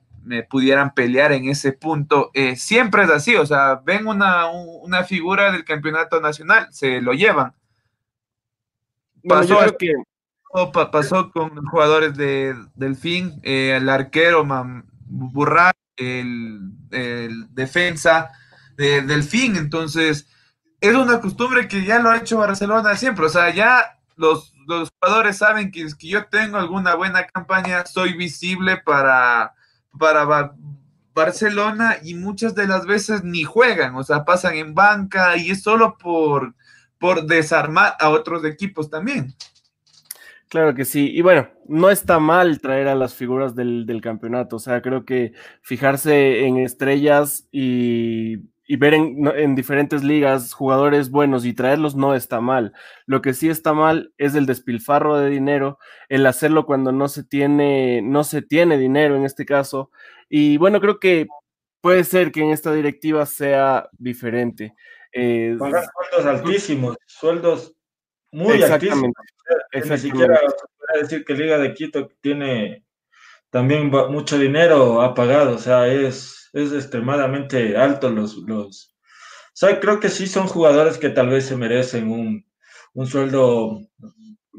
[0.48, 2.30] pudieran pelear en ese punto.
[2.34, 7.12] Eh, siempre es así, o sea, ven una, una figura del campeonato nacional, se lo
[7.12, 7.54] llevan
[9.26, 9.92] pasó, que...
[10.90, 14.46] pasó con jugadores de Delfín, eh, el arquero
[15.06, 16.72] Burra, el,
[17.50, 18.30] defensa
[18.76, 20.28] de Delfín, entonces
[20.80, 24.90] es una costumbre que ya lo ha hecho Barcelona siempre, o sea, ya los, los
[24.98, 29.54] jugadores saben que, que yo tengo alguna buena campaña, soy visible para,
[29.98, 30.52] para
[31.14, 35.62] Barcelona y muchas de las veces ni juegan, o sea, pasan en banca y es
[35.62, 36.54] solo por
[36.98, 39.34] por desarmar a otros equipos también.
[40.48, 41.10] Claro que sí.
[41.12, 44.56] Y bueno, no está mal traer a las figuras del, campeonato.
[44.56, 48.38] O sea, creo que fijarse en estrellas y,
[48.76, 52.72] ver en, diferentes ligas jugadores buenos y traerlos no está mal.
[53.06, 57.24] Lo que sí está mal es el despilfarro de dinero, el hacerlo cuando no se
[57.24, 59.90] tiene, no se tiene dinero en este caso.
[60.28, 61.26] Y bueno, creo que
[61.80, 64.74] puede ser que en esta directiva sea diferente.
[65.12, 67.74] Eh, Pagar sueldos altísimos, sueldos
[68.30, 69.12] muy altísimos.
[69.72, 70.38] Ni siquiera
[70.92, 72.84] se decir que Liga de Quito tiene
[73.50, 78.94] también mucho dinero ha pagado, o sea, es, es extremadamente alto los, los...
[78.94, 82.46] O sea, creo que sí son jugadores que tal vez se merecen un,
[82.94, 83.80] un sueldo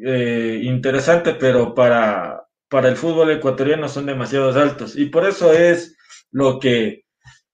[0.04, 4.98] eh, interesante, pero para, para el fútbol ecuatoriano son demasiados altos.
[4.98, 5.96] Y por eso es
[6.32, 7.04] lo que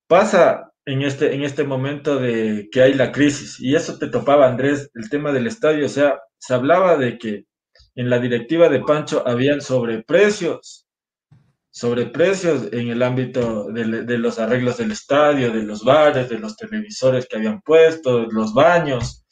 [0.07, 3.59] pasa en este, en este momento de que hay la crisis.
[3.59, 5.85] Y eso te topaba, Andrés, el tema del estadio.
[5.85, 7.45] O sea, se hablaba de que
[7.95, 10.84] en la directiva de Pancho habían sobreprecios,
[11.75, 17.27] sobreprecios en el ámbito de, los arreglos del estadio, de los bares, de los televisores
[17.27, 19.25] que habían puesto, los baños.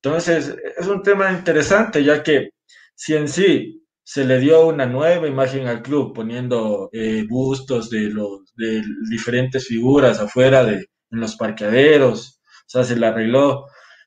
[0.00, 2.50] Entonces, es un tema interesante, ya que
[2.94, 8.02] si en sí se le dio una nueva imagen al club, poniendo eh, bustos de,
[8.10, 8.80] los, de
[9.10, 13.66] diferentes figuras afuera de en los parqueaderos, o sea, se le arregló.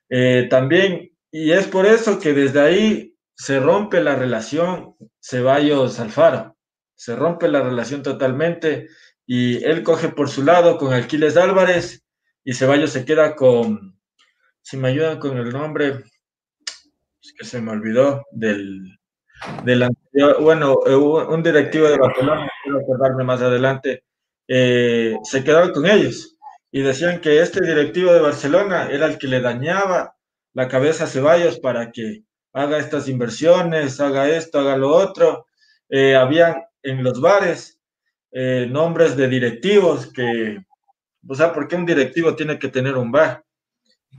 [0.09, 6.54] Eh, también, y es por eso que desde ahí se rompe la relación Ceballos-Alfaro,
[6.95, 8.87] se rompe la relación totalmente
[9.25, 12.03] y él coge por su lado con Alquiles Álvarez
[12.43, 13.99] y Ceballos se queda con,
[14.61, 16.03] si me ayudan con el nombre,
[17.21, 18.99] es que se me olvidó, del,
[19.63, 19.89] del
[20.39, 24.03] bueno, eh, un directivo de Barcelona, quiero acordarme más adelante,
[24.47, 26.37] eh, se quedaba con ellos
[26.71, 30.15] y decían que este directivo de Barcelona era el que le dañaba
[30.53, 32.23] la cabeza a Ceballos para que
[32.53, 35.47] haga estas inversiones, haga esto, haga lo otro.
[35.89, 36.55] Eh, habían
[36.85, 37.79] en los bares
[38.31, 40.59] nombres de directivos que,
[41.27, 43.45] o sea, ¿por qué un directivo tiene que tener un bar?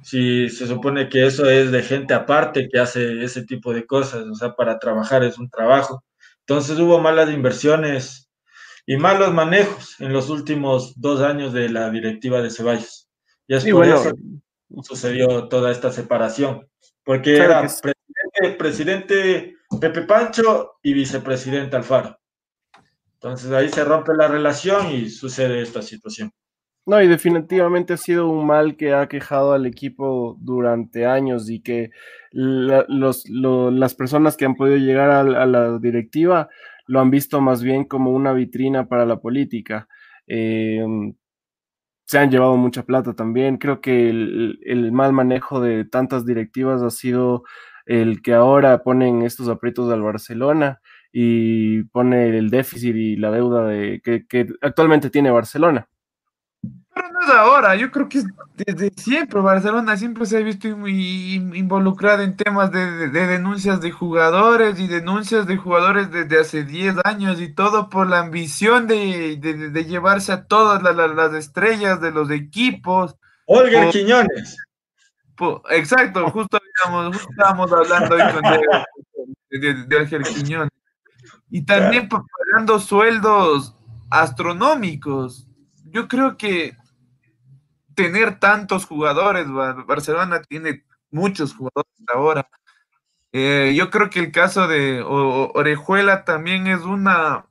[0.03, 4.25] si se supone que eso es de gente aparte que hace ese tipo de cosas,
[4.25, 6.05] o sea, para trabajar es un trabajo.
[6.41, 8.29] Entonces hubo malas inversiones
[8.87, 13.09] y malos manejos en los últimos dos años de la directiva de Ceballos.
[13.49, 14.12] Y es por eso
[14.83, 16.69] sucedió toda esta separación,
[17.05, 22.19] porque era presidente, presidente Pepe Pancho y vicepresidente Alfaro.
[23.27, 26.31] Entonces ahí se rompe la relación y sucede esta situación.
[26.87, 31.61] No, y definitivamente ha sido un mal que ha quejado al equipo durante años y
[31.61, 31.91] que
[32.31, 36.49] las personas que han podido llegar a, la directiva
[36.87, 39.89] lo han visto más bien como una vitrina para la política.
[40.29, 41.16] Em,
[42.05, 43.57] se han llevado mucha plata también.
[43.57, 47.43] Creo que el, mal manejo de tantas directivas ha sido
[47.87, 50.81] el que ahora ponen estos aprietos al Barcelona
[51.19, 55.89] y pone el déficit y la deuda de, que actualmente tiene Barcelona.
[56.61, 58.23] Pero no es ahora, yo creo que
[58.55, 64.79] desde siempre Barcelona siempre se ha visto muy involucrada en temas de, denuncias de jugadores
[64.79, 69.39] y denuncias de jugadores desde hace 10 años y todo por la ambición de,
[69.89, 73.17] llevarse a todas las estrellas de los equipos.
[73.47, 74.59] Olga Quiñones.
[75.71, 76.59] exacto, justo,
[77.31, 78.43] estábamos hablando hoy con
[79.49, 80.71] de, de, Quiñones.
[81.51, 83.74] Y también pagando sueldos
[84.11, 85.47] astronómicos.
[85.84, 86.76] Yo creo que
[87.94, 89.47] tener tantos jugadores.
[89.86, 92.49] Barcelona tiene muchos jugadores ahora.
[93.32, 97.47] Eh, yo creo que el caso de Orejuela también es una,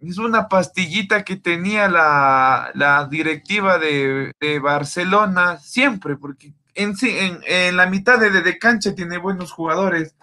[0.00, 7.86] es una pastillita que tenía la, directiva de, Barcelona siempre, porque en, en, en la
[7.86, 10.16] mitad de, de, cancha tiene buenos jugadores.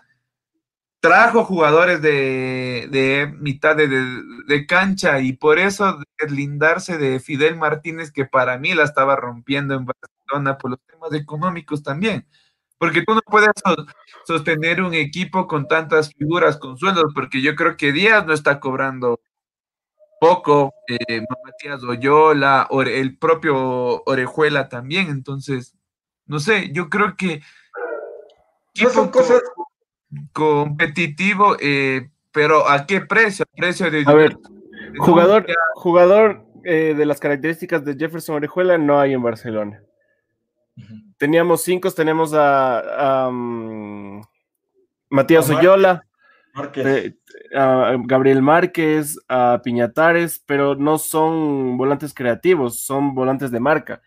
[1.01, 8.11] Trajo jugadores de, de mitad de, de, cancha y por eso deslindarse de Fidel Martínez,
[8.11, 12.27] que para mí la estaba rompiendo en Barcelona por los temas económicos también.
[12.77, 13.51] Porque tú no puedes
[14.25, 18.59] sostener un equipo con tantas figuras con sueldos, porque yo creo que Díaz no está
[18.59, 19.21] cobrando
[20.19, 25.75] poco, eh, Matías Oyola, el propio Orejuela también, entonces,
[26.25, 27.41] no sé, yo creo que
[28.91, 29.41] son cosas
[30.33, 33.45] competitivo, eh, pero ¿a qué precio?
[33.55, 34.03] precio de...
[34.05, 34.37] A ver,
[34.97, 35.45] Jugador,
[35.75, 39.81] jugador eh, de las características de Jefferson Orejuela no hay en Barcelona.
[41.17, 44.21] Teníamos cinco, tenemos a, mm,
[45.09, 46.05] Matías Oyola,
[47.55, 54.01] a Gabriel Márquez, a Piñatares, pero no son volantes creativos, son volantes de marca.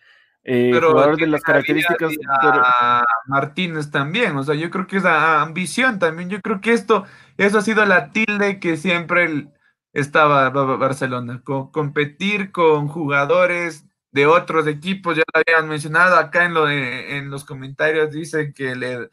[0.44, 5.04] Eh, pero jugador de las características a Martínez también, o sea, yo creo que es
[5.04, 7.04] ambición también, yo creo que esto,
[7.36, 9.46] eso ha sido la tilde que siempre
[9.92, 16.68] estaba Barcelona, competir con jugadores de otros equipos, ya lo habían mencionado acá en, lo
[16.68, 19.10] en los comentarios, dicen que le,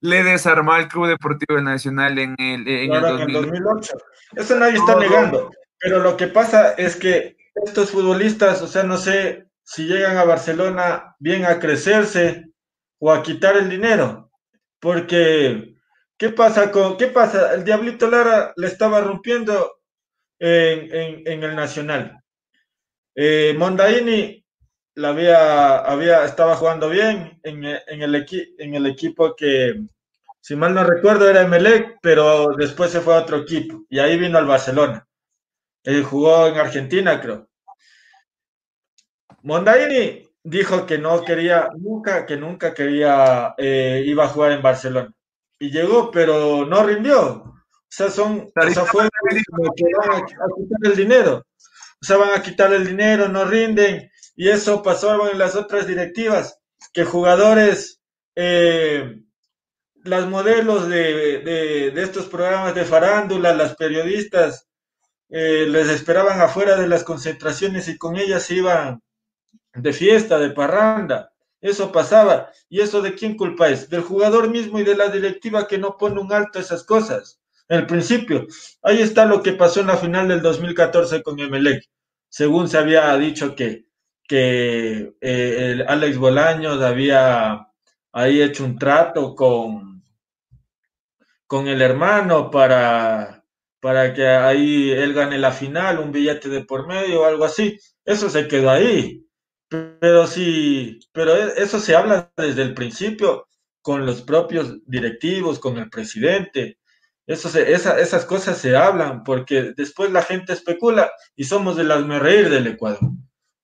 [0.00, 3.96] le desarmó al Club Deportivo Nacional en el, en el 2008.
[4.34, 8.96] Eso nadie está negando, pero lo que pasa es que estos futbolistas, o sea, no
[8.96, 12.44] sé si llegan a Barcelona bien a crecerse
[12.98, 14.30] o a quitar el dinero,
[14.78, 15.74] porque
[16.16, 17.54] ¿qué pasa con qué pasa?
[17.54, 19.80] El Diablito Lara le estaba rompiendo
[20.38, 22.20] en, el Nacional.
[23.14, 24.44] Eh, Mondaini
[24.96, 28.26] la había, había, estaba jugando bien en, el
[28.58, 29.74] en el equipo que
[30.40, 34.18] si mal no recuerdo era Emelec, pero después se fue a otro equipo y ahí
[34.18, 35.08] vino al Barcelona.
[35.82, 37.48] Él jugó en Argentina, creo.
[39.44, 45.12] Mondaini dijo que no quería, nunca, que nunca quería, eh, iba a jugar en Barcelona.
[45.58, 47.44] Y llegó, pero no rindió.
[47.44, 51.44] O sea, son, o sea, fue que van a, quitar el dinero.
[52.00, 54.10] O sea, van a quitar el dinero, no rinden.
[54.34, 56.58] Y eso pasó en las otras directivas,
[56.92, 58.00] que jugadores,
[58.34, 59.20] eh,
[60.04, 61.40] las modelos de,
[61.94, 64.66] de, estos programas de farándula, las periodistas,
[65.28, 69.02] eh, les esperaban afuera de las concentraciones y con ellas iban
[69.74, 71.32] de fiesta, de parranda.
[71.60, 72.50] Eso pasaba.
[72.68, 73.88] ¿Y eso de quién culpa es?
[73.88, 77.40] Del jugador mismo y de la directiva que no pone un alto a esas cosas.
[77.68, 78.46] El principio,
[78.82, 81.82] ahí está lo que pasó en la final del 2014 con Emelec.
[82.28, 83.86] Según se había dicho que,
[84.28, 87.68] que eh, el Alex Bolaños había
[88.12, 90.02] ahí hecho un trato con,
[91.46, 93.44] con el hermano para,
[93.80, 97.78] para que ahí él gane la final, un billete de por medio o algo así.
[98.04, 99.23] Eso se quedó ahí.
[99.68, 103.48] Pero sí, pero e, eso se habla desde el principio
[103.82, 106.78] con los propios directivos, con el presidente.
[107.26, 112.50] Eso esas cosas se hablan porque después la gente especula y somos de las reír
[112.50, 113.10] del Ecuador.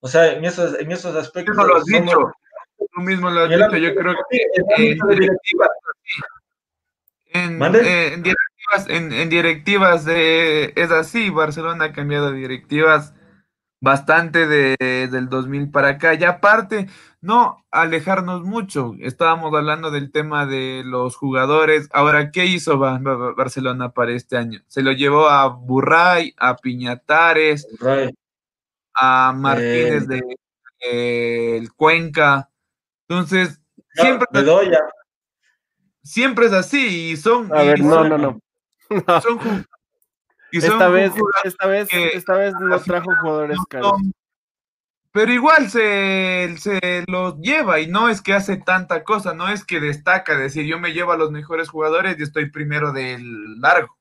[0.01, 1.57] O sea, en esos, en esos aspectos.
[1.57, 2.33] Eso lo has dicho.
[2.79, 3.77] Tú mismo lo has dicho.
[3.77, 4.39] Yo creo que
[7.33, 11.31] en, en, directivas, en, en directivas de, es así.
[11.31, 13.15] Barcelona ha cambiado de directivas
[13.81, 14.77] bastante de,
[15.11, 16.15] del 2000 para acá.
[16.15, 16.89] Y aparte,
[17.21, 18.95] no alejarnos mucho.
[19.01, 21.89] Estábamos hablando del tema de los jugadores.
[21.93, 24.61] Ahora, ¿qué hizo Barcelona para este año?
[24.69, 27.67] Se lo llevó a Burray, a Piñatares,
[28.95, 30.07] a Martínez eh.
[30.07, 30.37] de
[31.59, 32.51] el Cuenca.
[33.09, 33.61] Entonces,
[33.95, 34.27] siempre,
[36.03, 37.53] siempre es así y son...
[37.53, 38.41] A ver, no, no, no.
[39.23, 39.39] Son,
[40.53, 41.13] esta, vez,
[41.45, 44.01] esta vez, esta vez no trajo jugadores caros.
[45.13, 49.65] Pero igual se, se los lleva y no es que hace tanta cosa, no es
[49.65, 53.97] que destaca, decir yo me llevo a los mejores jugadores y estoy primero del largo.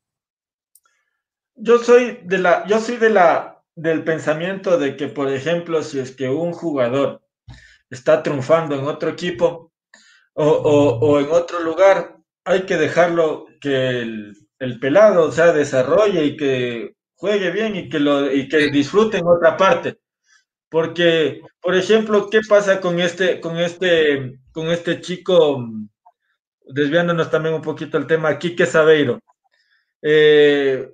[1.55, 5.99] Yo soy de la, yo soy de la, del pensamiento de que, por ejemplo, si
[5.99, 7.21] es que un jugador
[7.89, 9.73] está triunfando en otro equipo
[10.33, 15.53] o, o, o en otro lugar, hay que dejarlo que el, el pelado, o sea,
[15.53, 19.97] desarrolle y que juegue bien y que, lo, y que disfrute en otra parte.
[20.69, 25.65] Porque, por ejemplo, ¿qué pasa con este, con este, con este chico,
[26.67, 29.19] desviándonos también un poquito el tema, Quique Sabeiro?
[30.01, 30.91] Eh,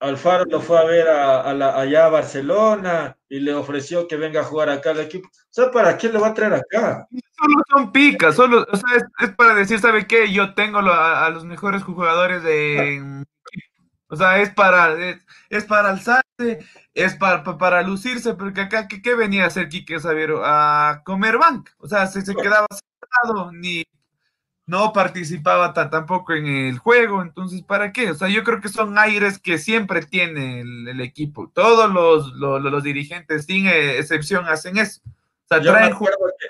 [0.00, 4.44] Alfaro lo fue a ver a, allá a Barcelona y le ofreció que venga a
[4.44, 5.28] jugar acá al equipo.
[5.28, 7.08] O sea, ¿para qué le va a traer acá?
[7.46, 8.88] Solo son picas, solo, o sea,
[9.20, 10.32] es, para decir, ¿sabe qué?
[10.32, 13.24] Yo tengo a, los mejores jugadores de...
[14.08, 14.94] O sea, es para,
[15.48, 20.42] es, para alzarse, es para, para, lucirse, porque acá, ¿qué, venía a hacer Quique Sabiero?
[20.44, 21.70] A comer bank.
[21.78, 23.84] O sea, se, se quedaba sentado, ni
[24.66, 28.10] no participaba tampoco en el juego, entonces, ¿para qué?
[28.10, 31.50] O sea, yo creo que son aires que siempre tiene el, equipo.
[31.54, 35.00] Todos los, los, dirigentes, sin excepción, hacen eso.
[35.04, 36.45] O sea, yo, me acuerdo que,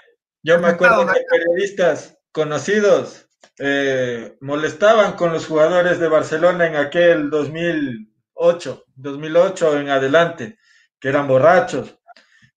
[0.46, 3.28] yo me acuerdo que periodistas conocidos
[3.58, 10.58] eh, molestaban con los jugadores de Barcelona en aquel 2008, 2008 en adelante,
[11.00, 11.98] que eran borrachos.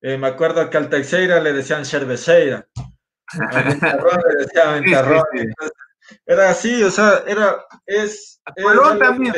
[0.01, 2.67] Eh, me acuerdo que al Teixeira le decían cerveceira
[6.26, 8.41] era así, o sea, era, es,
[8.99, 9.34] también.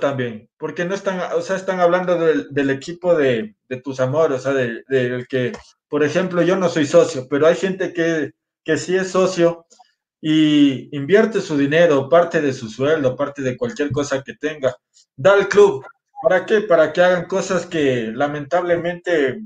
[0.00, 4.52] también, porque no están, o sea, están hablando del, equipo de, tus amores, o sea,
[4.52, 5.52] del que,
[5.88, 8.32] por ejemplo, yo no soy socio, pero hay gente que,
[8.64, 9.66] que sí es socio
[10.20, 14.74] y invierte su dinero, parte de su sueldo, parte de cualquier cosa que tenga,
[15.14, 15.84] da al club.
[16.22, 16.62] ¿Para qué?
[16.62, 19.42] Para que hagan cosas que lamentablemente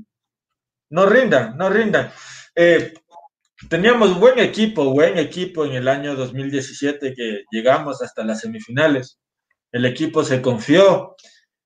[0.89, 2.09] no rindan, no rindan.
[2.55, 2.93] Eh,
[3.67, 9.19] Teníamos buen equipo, buen equipo en el año 2017 que llegamos hasta las semifinales.
[9.71, 11.15] El equipo se confió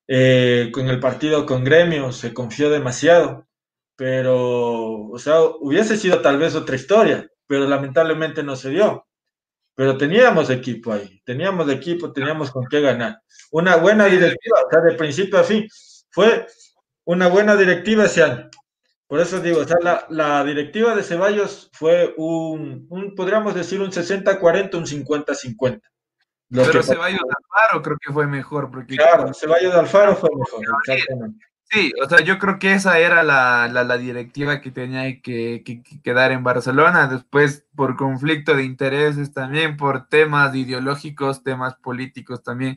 [0.08, 3.46] eh, con el partido con Gremio, se confió demasiado,
[3.96, 9.06] pero, o sea, hubiese sido tal vez otra historia, pero lamentablemente no se dio.
[9.76, 13.20] Pero teníamos equipo ahí, teníamos equipo, teníamos con qué ganar.
[13.52, 15.66] Una buena directiva, o sea, de principio a fin.
[16.10, 16.46] Fue
[17.04, 18.50] una buena directiva ese año.
[19.14, 19.76] Por eso digo, o sea,
[20.08, 25.80] la, directiva de Ceballos fue un, podríamos decir, un 60-40, un 50-50.
[26.50, 28.72] Pero Ceballos de Alfaro creo que fue mejor.
[28.72, 31.46] Porque claro, Ceballos de Alfaro fue mejor, exactamente.
[31.70, 35.80] Sí, o sea, yo creo que esa era la, la, directiva que tenía que, que,
[36.02, 37.06] quedar en Barcelona.
[37.06, 42.74] Después, por conflicto de intereses también, por temas ideológicos, temas políticos también,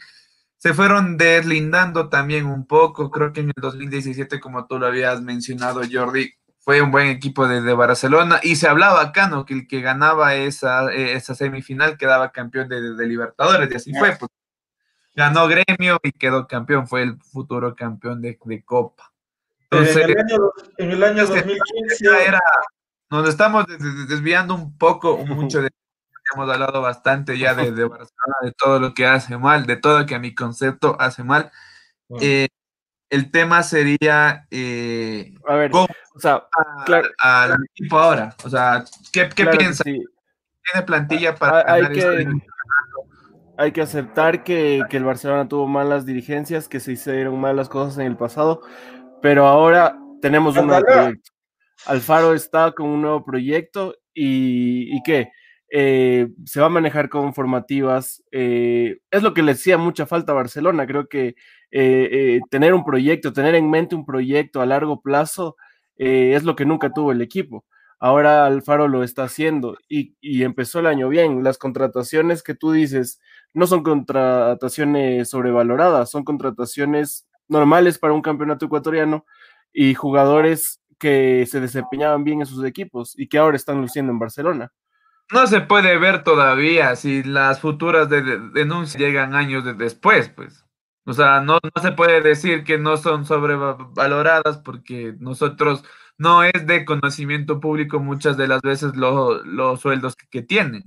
[0.67, 3.09] se fueron deslindando también un poco.
[3.09, 7.47] Creo que en el 2017, como tú lo habías mencionado, Jordi, fue un buen equipo
[7.47, 9.45] de, Barcelona y se hablaba acá, ¿no?
[9.45, 14.17] Que el que ganaba esa, esa semifinal quedaba campeón de, de Libertadores y así fue.
[14.17, 14.29] Pues
[15.15, 19.13] ganó gremio y quedó campeón, fue el futuro campeón de, Copa.
[19.69, 20.37] Entonces, en el año,
[20.79, 22.41] en el año 2015 era,
[23.09, 23.65] nos estamos
[24.09, 25.69] desviando un poco, mucho de
[26.33, 30.05] hemos hablado bastante ya de, Barcelona, de todo lo que hace mal, de todo lo
[30.05, 31.51] que a mi concepto hace mal.
[32.19, 32.47] Eh,
[33.09, 35.87] el tema sería eh, a ver, o
[36.19, 36.47] sea,
[36.85, 38.35] claro, al equipo ahora.
[38.43, 39.83] O sea, ¿qué, qué piensa?
[39.83, 42.27] ¿Tiene plantilla para hay que,
[43.57, 48.07] hay que aceptar que, el Barcelona tuvo malas dirigencias, que se hicieron malas cosas en
[48.07, 48.61] el pasado,
[49.21, 51.31] pero ahora tenemos un nuevo proyecto.
[51.85, 55.31] Alfaro está con un nuevo proyecto y, y ¿qué?
[55.69, 58.23] Eh, se va a manejar con formativas.
[58.31, 60.87] Eh, es lo que le hacía mucha falta a Barcelona.
[60.87, 61.35] Creo que
[61.71, 65.57] eh, tener un proyecto, tener en mente un proyecto a largo plazo
[65.99, 67.65] es lo que nunca tuvo el equipo.
[67.99, 71.43] Ahora Alfaro lo está haciendo y, y empezó el año bien.
[71.43, 73.19] Las contrataciones que tú dices,
[73.53, 79.25] no son contrataciones sobrevaloradas, son contrataciones normales para un campeonato ecuatoriano
[79.73, 84.19] y jugadores que se desempeñaban bien en sus equipos y que ahora están luciendo en
[84.19, 84.71] Barcelona.
[85.31, 90.63] No se puede ver todavía si las futuras denuncias llegan años después, pues.
[91.05, 95.83] O sea, no, no se puede decir que no son sobrevaloradas porque nosotros
[96.17, 100.83] no es de conocimiento público muchas de las veces los sueldos que tienen.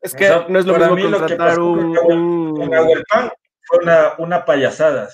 [0.00, 2.70] Es que no es lo mismo contratar un, un...
[3.64, 3.78] fue
[4.18, 5.08] una, payasada.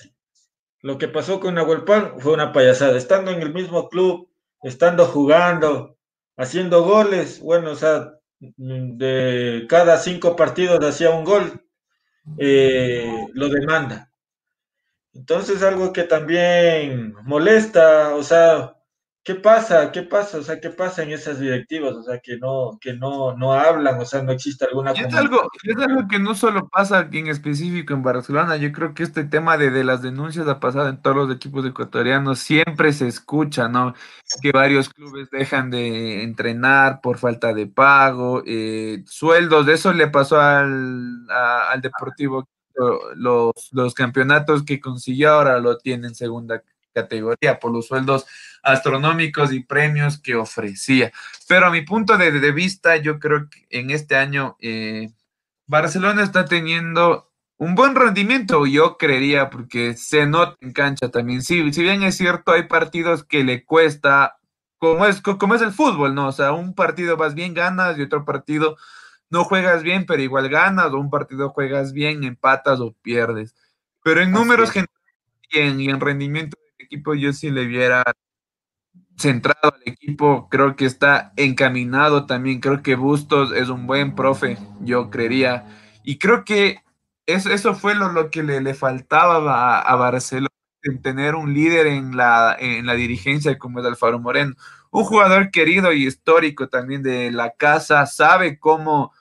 [0.80, 1.55] Lo que pasó con
[1.87, 2.99] Pan fue una payasada.
[2.99, 4.28] Estando en el mismo club,
[4.62, 5.97] estando jugando,
[6.37, 8.12] haciendo goles, bueno, o sea,
[8.57, 11.64] de cada cinco partidos hacía un gol,
[12.38, 14.11] eh, lo demanda.
[15.14, 18.76] Entonces, algo que también molesta, o sea,
[19.24, 19.92] ¿Qué pasa?
[19.92, 20.38] ¿Qué pasa?
[20.38, 21.94] O sea, ¿qué pasa en esas directivas?
[21.94, 24.90] O sea, que no, que no, no hablan, o sea, no existe alguna...
[24.90, 28.94] es algo, es algo que no solo pasa aquí en específico en Barcelona, yo creo
[28.94, 32.92] que este tema de, de las denuncias ha pasado en todos los equipos ecuatorianos, siempre
[32.92, 33.94] se escucha, ¿no?
[34.40, 40.08] Que varios clubes dejan de entrenar por falta de pago, eh, sueldos, de eso le
[40.08, 42.48] pasó al, al Deportivo
[43.16, 46.62] los, los campeonatos que consiguió ahora lo tiene en segunda
[46.92, 48.26] categoría por los sueldos
[48.62, 51.12] astronómicos y premios que ofrecía.
[51.48, 55.10] Pero a mi punto de, vista, yo creo que en este año eh,
[55.66, 61.42] Barcelona está teniendo un buen rendimiento, yo creería, porque se nota en cancha también.
[61.42, 64.36] Sí, si bien es cierto, hay partidos que le cuesta,
[64.78, 66.28] como es, como es el fútbol, ¿no?
[66.28, 68.76] O sea, un partido vas bien, ganas, y otro partido
[69.30, 73.54] no juegas bien, pero igual ganas, o un partido juegas bien, empatas o pierdes.
[74.02, 74.92] Pero en números generales
[75.52, 78.02] y en rendimiento equipo yo sí le viera
[79.22, 84.58] centrado al equipo, creo que está encaminado también, creo que Bustos es un buen profe,
[84.80, 85.66] yo creería,
[86.04, 86.82] y creo que
[87.26, 90.48] eso, eso fue lo, lo que le, le faltaba a, Barcelona,
[91.02, 94.54] tener un líder en la, en la dirigencia como es Alfaro Moreno,
[94.90, 99.12] un jugador querido y histórico también de la casa, sabe cómo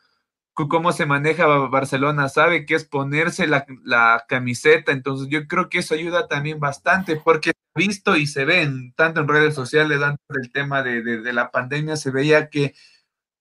[0.67, 5.93] cómo se maneja Barcelona, sabe qué es ponerse la, camiseta, entonces yo creo que eso
[5.95, 10.83] ayuda también bastante, porque visto y se ven, tanto en redes sociales, antes del tema
[10.83, 12.73] de, la pandemia, se veía que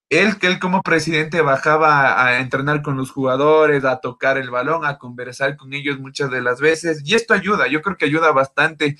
[0.09, 4.85] él, que él como presidente bajaba a, entrenar con los jugadores, a tocar el balón,
[4.85, 8.31] a conversar con ellos muchas de las veces, y esto ayuda, yo creo que ayuda
[8.31, 8.97] bastante,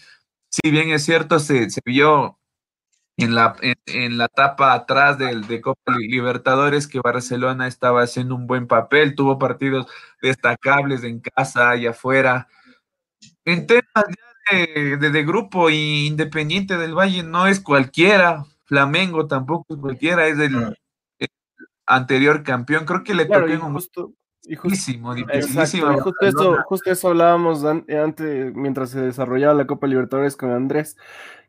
[0.50, 2.41] si bien es cierto, se vio
[3.22, 8.48] en la, en, la etapa atrás del, de Copa Libertadores que Barcelona estaba haciendo un
[8.48, 9.88] buen papel, tuvo partidos
[10.22, 12.48] destacables en casa y afuera.
[13.46, 14.06] En temas
[14.52, 20.76] de, de, grupo independiente del Valle no es cualquiera, Flamengo tampoco es cualquiera, es el,
[21.92, 24.14] anterior campeón, creo que le tocó en un justo,
[24.58, 24.92] justo
[26.22, 30.98] eso, justo eso hablábamos antes, mientras se desarrollaba la Copa Libertadores con Andrés,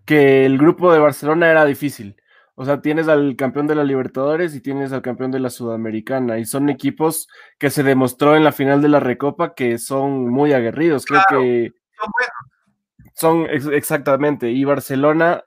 [0.04, 2.16] que el grupo de Barcelona era difícil.
[2.54, 6.38] O sea, tienes al campeón de la Libertadores y tienes al campeón de la Sudamericana.
[6.38, 7.28] Y son equipos
[7.58, 11.06] que se demostró en la final de la Recopa que son muy aguerridos.
[11.06, 11.72] Creo que
[13.14, 14.50] son exactamente.
[14.50, 15.44] Y Barcelona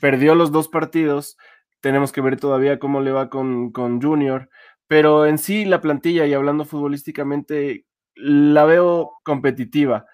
[0.00, 1.36] perdió los dos partidos.
[1.80, 4.48] Tenemos que ver todavía cómo le va con, con Junior.
[4.88, 7.84] Pero en sí, la plantilla, y hablando futbolísticamente,
[8.16, 10.06] la veo competitiva.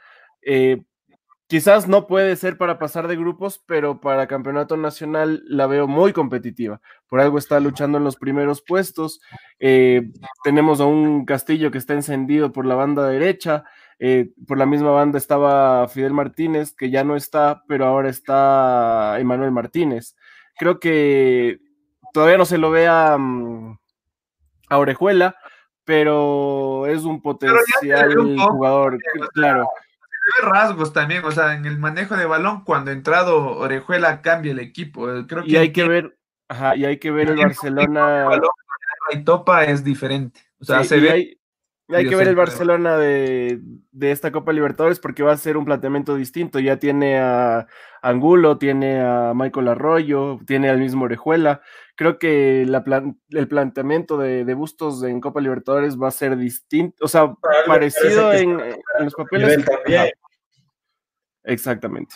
[0.43, 0.83] Eh,
[1.47, 6.13] quizás no puede ser para pasar de grupos, pero para campeonato nacional la veo muy
[6.13, 6.81] competitiva.
[7.09, 9.21] Por algo está luchando en los primeros puestos.
[9.59, 10.11] Eh,
[10.43, 13.65] tenemos a un Castillo que está encendido por la banda derecha.
[13.99, 19.19] Eh, por la misma banda estaba Fidel Martínez, que ya no está, pero ahora está
[19.21, 20.17] Emanuel Martínez.
[20.57, 21.61] Creo que
[22.13, 23.79] todavía no se lo ve a, mm,
[24.71, 25.37] Orejuela,
[25.85, 28.99] pero es un potencial jugador,
[29.35, 29.69] claro
[30.43, 34.59] rasgos también, o sea, en el manejo de balón, cuando ha entrado Orejuela cambia el
[34.59, 35.11] equipo.
[35.13, 36.19] Eh, creo que y hay que ver,
[36.49, 38.29] ajá, y hay que ver el Barcelona.
[39.11, 40.41] Y Topa es diferente.
[40.59, 41.11] O sea, se ve.
[41.11, 41.39] Hay,
[41.89, 43.61] que ver el Barcelona de,
[44.01, 46.59] esta Copa Libertadores porque va a ser un planteamiento distinto.
[46.59, 47.67] Ya tiene a
[48.03, 51.61] Angulo, tiene a Michael Arroyo, tiene al mismo Orejuela.
[51.97, 57.35] Creo que el planteamiento de, Bustos en Copa Libertadores va a ser distinto, o sea,
[57.67, 59.65] parecido en, en, los papeles.
[61.45, 62.15] Exactamente.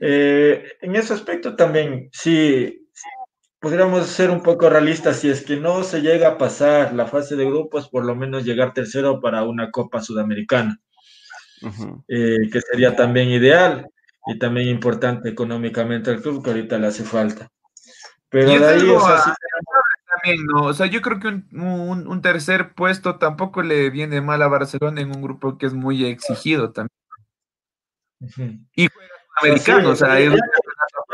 [0.00, 2.88] Eh, en ese aspecto también, sí,
[3.60, 7.36] podríamos ser un poco realistas, si es que no se llega a pasar la fase
[7.36, 10.80] de grupos, por lo menos llegar tercero para una Copa Sudamericana,
[12.08, 13.86] eh, que sería también ideal
[14.26, 17.50] y también importante económicamente al club, que ahorita le hace falta.
[18.30, 19.34] Pero de ahí, o sea,
[20.22, 20.64] también, ¿no?
[20.64, 25.14] O sea, yo creo que un, tercer puesto tampoco le viene mal a Barcelona en
[25.14, 26.96] un grupo que es muy exigido también.
[28.74, 28.88] Y
[29.42, 30.32] americano, o sea, es...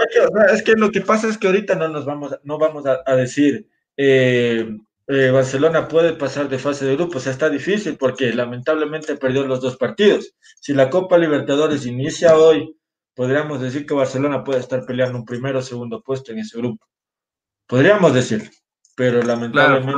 [0.64, 4.68] que lo que pasa es que ahorita no nos vamos, no vamos a, decir eh,
[5.08, 9.46] eh, Barcelona puede pasar de fase de grupo, o sea, está difícil porque lamentablemente perdió
[9.46, 10.34] los dos partidos.
[10.60, 12.76] Si la Copa Libertadores inicia hoy,
[13.14, 16.84] podríamos decir que Barcelona puede estar peleando un primero o segundo puesto en ese grupo.
[17.68, 18.50] Podríamos decir,
[18.96, 19.94] pero lamentablemente,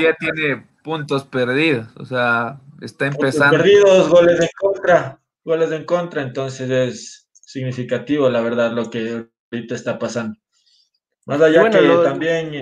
[0.00, 3.56] ya tiene puntos perdidos, o sea, está empezando.
[3.56, 7.21] perdidos, goles en contra, goles en contra, entonces es
[7.52, 10.38] significativo, la verdad, lo que ahorita está pasando.
[11.26, 12.54] Más allá que también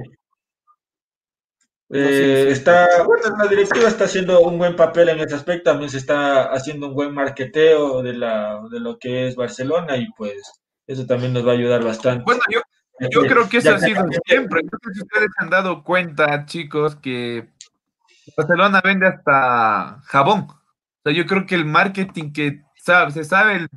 [1.92, 5.98] eh, está, bueno, la directiva está haciendo un buen papel en ese aspecto, también se
[5.98, 10.34] está haciendo un buen marqueteo de, la, de lo que es Barcelona y pues
[10.86, 12.24] eso también nos va a ayudar bastante.
[12.24, 12.60] Bueno, yo,
[13.10, 14.62] yo creo que eso ha sido siempre.
[14.62, 17.48] No sé si ustedes han dado cuenta, chicos, que
[18.36, 20.40] Barcelona vende hasta jabón.
[20.48, 23.68] O sea, yo creo que el marketing que sabe, se sabe el,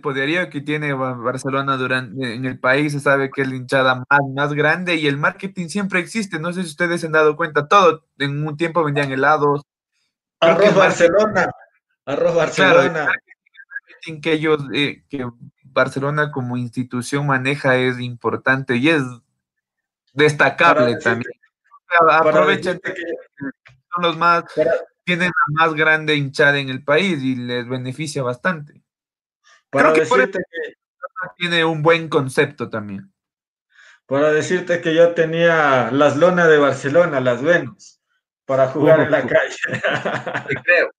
[0.00, 4.20] poderío que tiene Barcelona durante, en el país, se sabe que es la hinchada más,
[4.34, 6.38] más grande y el marketing siempre existe.
[6.38, 8.04] No sé si ustedes se han dado cuenta, todo.
[8.18, 9.62] En un tiempo vendían helados.
[10.40, 11.50] Arroz Barcelona.
[12.06, 13.06] Arroz Barcelona.
[13.06, 15.26] marketing que ellos, eh, que
[15.64, 19.02] Barcelona como institución maneja es importante y es
[20.12, 21.32] destacable también.
[22.10, 22.94] Aprovechen que
[23.94, 24.44] son los más,
[25.04, 28.82] tienen la más grande hinchada en el país y les beneficia bastante.
[29.70, 30.40] Creo que por que
[31.36, 33.12] tiene un buen concepto también.
[34.06, 38.00] Para decirte que yo tenía las lonas de Barcelona, las Venus,
[38.46, 39.56] para jugar en la calle.
[40.64, 40.90] creo.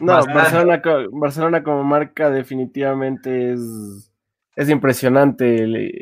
[0.00, 4.06] no, Barcelona, Barcelona como marca definitivamente es
[4.56, 5.92] es impresionante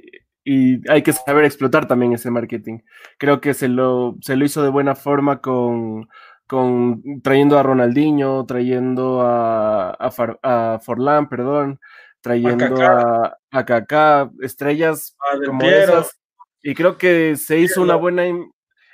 [0.44, 2.78] y hay que saber explotar también ese marketing.
[3.18, 6.08] Creo que se lo, se lo hizo de buena forma con,
[6.46, 11.80] con trayendo a Ronaldinho, trayendo a, a, Forlán, perdón,
[12.24, 15.14] trayendo a, a Kaká, estrellas
[15.44, 16.18] como esas.
[16.62, 18.24] Y creo que se hizo una buena...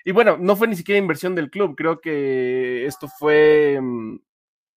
[0.05, 3.78] Y bueno, no fue ni siquiera inversión del club, creo que esto fue...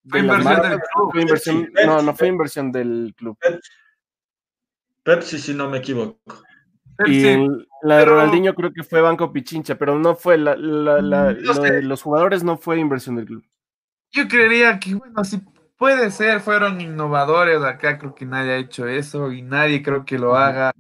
[0.07, 1.85] Fue inversión del club.
[1.87, 3.35] no, no fue inversión del club.
[5.01, 6.43] Pepsi, si no me equivoco.
[7.07, 7.23] y
[7.81, 12.57] la de Ronaldinho creo que fue Banco Pichincha, pero no fue la, los jugadores no
[12.59, 13.43] fue inversión del club.
[14.11, 15.41] Yo creería que, bueno, si
[15.83, 20.17] puede ser, fueron innovadores acá, creo que nadie ha hecho eso y nadie creo que
[20.17, 20.71] lo haga,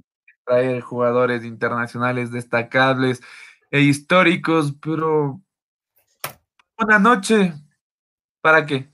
[0.45, 3.21] traer jugadores internacionales destacables
[3.69, 5.41] e históricos, pero
[6.77, 7.51] una noche,
[8.39, 8.89] ¿para qué?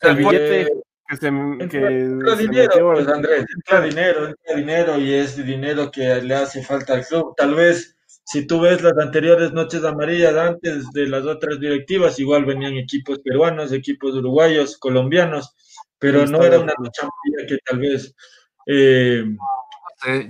[0.00, 0.68] El billete,
[1.08, 1.30] que se,
[1.70, 6.92] que dinero, pues Andrés, entra dinero, entra dinero y es dinero que le hace falta
[6.92, 7.34] al club.
[7.34, 12.44] Tal vez si tú ves las anteriores noches amarillas antes de las otras directivas, igual
[12.44, 15.54] venían equipos peruanos, equipos uruguayos, colombianos,
[15.98, 18.14] pero no era una noche amarilla que tal vez...
[18.66, 19.24] Eh,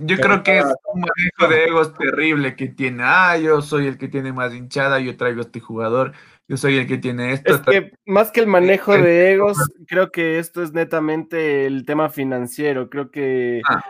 [0.01, 3.03] yo creo que es un manejo de egos terrible que tiene.
[3.05, 6.13] Ah, yo soy el que tiene más hinchada, yo traigo a este jugador
[6.47, 7.55] yo soy el que tiene esto.
[7.55, 12.11] Es que más que el manejo de egos, creo que esto es netamente el tema
[12.11, 12.91] financiero.
[12.91, 13.83] Creo que ah.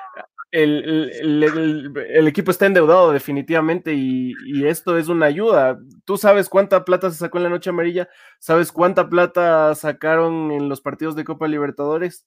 [0.54, 4.34] El, equipo está endeudado definitivamente y,
[4.64, 5.78] esto es una ayuda.
[6.04, 10.68] Tú sabes cuánta plata se sacó en la noche amarilla, sabes cuánta plata sacaron en
[10.68, 12.26] los partidos de Copa Libertadores.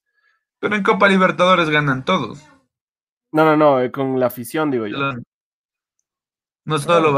[0.60, 2.46] Pero en Copa Libertadores ganan todos.
[3.32, 4.98] No, no, no, eh, con la afición, digo yo.
[6.66, 7.14] No solo.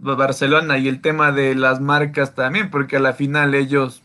[0.00, 4.04] Barcelona y el tema de las marcas también, porque a la final ellos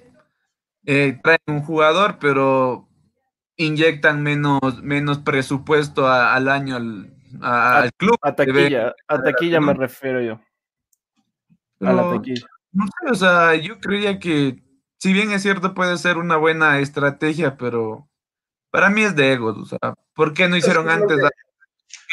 [0.85, 2.87] eh, traen un jugador, pero
[3.63, 8.17] inyectan menos, menos presupuesto al año al, club.
[8.21, 10.39] A taquilla, a taquilla me refiero yo.
[11.81, 12.45] a la taquilla.
[12.71, 14.63] No sé, o sea, yo creía que,
[14.97, 18.09] si bien es cierto, puede ser una buena estrategia, pero
[18.71, 21.19] para mí es de egos, o sea, ¿por qué no hicieron antes?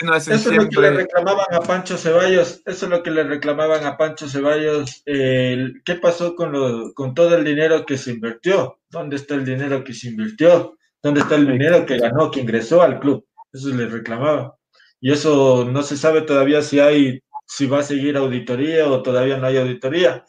[0.02, 3.86] eso es lo que le reclamaban a Pancho Ceballos, eso es lo que le reclamaban
[3.86, 5.02] a Pancho Ceballos.
[5.06, 8.80] ¿Qué pasó con, con todo el dinero que se invirtió?
[8.90, 10.76] ¿Dónde está el dinero que se invirtió?
[11.02, 13.26] ¿Dónde está el dinero que ganó, que ingresó al club?
[13.52, 14.56] Eso le reclamaba.
[15.00, 19.38] Y eso no se sabe todavía si hay, si va a seguir auditoría o todavía
[19.38, 20.24] no hay auditoría.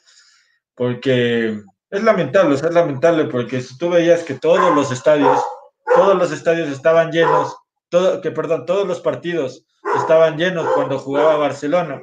[0.76, 5.40] Porque es lamentable, es lamentable porque si tú veías que todos los estadios,
[5.94, 7.56] todos los estadios estaban llenos,
[7.90, 9.66] todo, que perdón, todos los partidos
[9.98, 12.02] estaban llenos cuando jugaba Barcelona.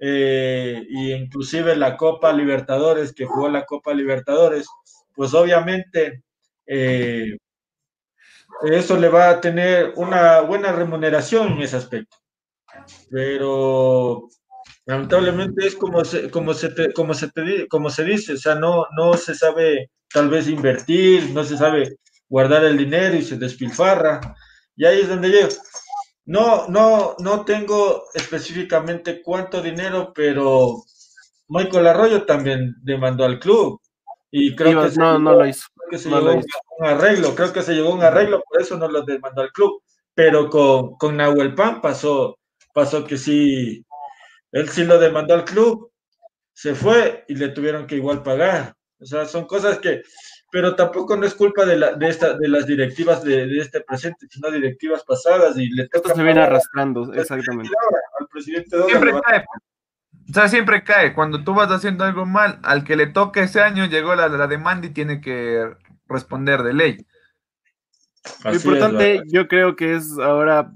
[0.00, 4.66] Eh, y inclusive la Copa Libertadores, que jugó la Copa Libertadores,
[5.14, 6.22] pues obviamente
[6.66, 7.36] eh,
[8.62, 12.16] eso le va a tener una buena remuneración en ese aspecto.
[13.10, 14.28] Pero
[14.86, 17.30] lamentablemente es como se, como se, como se,
[17.68, 21.96] como se dice, o sea, no, no se sabe tal vez invertir, no se sabe
[22.28, 24.20] guardar el dinero y se despilfarra.
[24.76, 25.48] Y ahí es donde llego.
[26.24, 30.82] No, no, no tengo específicamente cuánto dinero, pero
[31.48, 33.80] Michael Arroyo también demandó al club.
[34.30, 35.66] Y creo que no, no lo hizo.
[35.88, 39.02] Que se llegó un arreglo, creo que se llegó un arreglo, por eso no lo
[39.02, 39.82] demandó al club.
[40.14, 42.38] Pero con, con Nahuel Pan pasó,
[42.74, 43.84] pasó que sí,
[44.52, 45.92] él sí lo demandó al club,
[46.52, 48.74] se fue y le tuvieron que igual pagar.
[49.00, 50.02] O sea, son cosas que,
[50.50, 54.26] pero tampoco no es culpa de, la, de, esta, de las directivas de, este presente,
[54.28, 57.70] sino directivas pasadas y le Esto se viene arrastrando, exactamente.
[58.18, 59.44] Al presidente siempre cae,
[60.28, 61.14] o sea, siempre cae.
[61.14, 64.46] Cuando tú vas haciendo algo mal, al que le toca ese año llegó la, la
[64.46, 65.70] demanda y tiene que
[66.06, 67.06] responder de ley.
[68.44, 70.72] Lo importante, yo creo que es ahora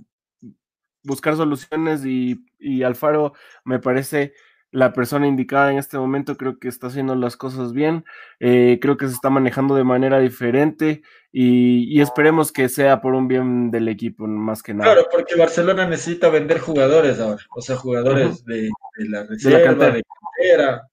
[1.02, 3.34] buscar soluciones y, y Alfaro
[3.64, 4.32] me parece
[4.70, 8.06] la persona indicada en este momento, creo que está haciendo las cosas bien,
[8.40, 11.02] eh, creo que se está manejando de manera diferente
[11.34, 14.92] y, esperemos que sea por un bien del equipo, más que nada.
[14.92, 18.68] Claro, porque Barcelona necesita vender jugadores ahora, o sea, jugadores de,
[18.98, 20.88] la reserva, de, cantera,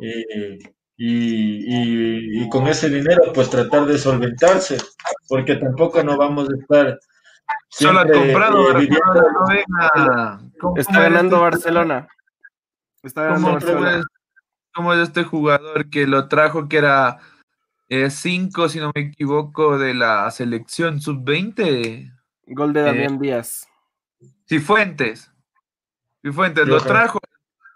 [0.00, 0.58] eh,
[0.96, 4.78] y, con ese dinero pues tratar de solventarse,
[5.28, 7.00] porque tampoco no vamos a estar...
[7.68, 8.88] Solo ha comprado, eh,
[10.76, 12.06] Está ganando Barcelona.
[13.02, 13.34] Está
[14.72, 17.18] ¿Cómo, es, este jugador que lo trajo que era
[17.90, 22.12] 5, eh, si no me equivoco, de la selección sub-20?
[22.46, 23.68] Gol de Damián eh, Díaz.
[24.48, 25.30] Cifuentes.
[26.22, 27.18] Cifuentes lo trajo.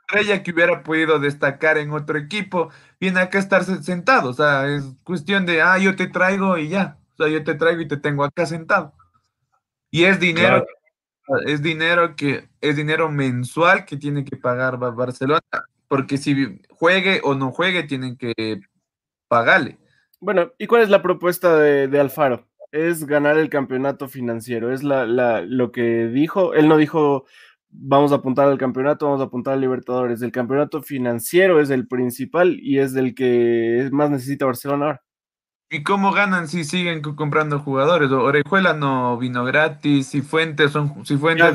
[0.06, 4.30] Estrella que hubiera podido destacar en otro equipo, viene acá a estar sentado.
[4.30, 6.98] O sea, es cuestión de, ah, yo te traigo y ya.
[7.14, 8.94] O sea, yo te traigo y te tengo acá sentado.
[9.90, 10.64] Y es dinero
[11.46, 15.40] es dinero que es dinero mensual que tiene que pagar Barcelona,
[15.88, 18.60] porque si juegue o no juegue tienen que
[19.28, 19.78] pagarle.
[20.24, 22.48] Bueno, ¿y cuál es la propuesta de, Alfaro?
[22.72, 25.04] Es ganar el campeonato financiero, es la,
[25.42, 27.26] lo que dijo, él no dijo
[27.68, 31.86] vamos a apuntar al campeonato, vamos a apuntar al Libertadores, el campeonato financiero es el
[31.86, 35.02] principal y es del que más necesita Barcelona ahora.
[35.70, 38.10] ¿Y cómo ganan si siguen comprando jugadores?
[38.10, 41.54] Orejuela no vino gratis, si Fuentes son si Fuentes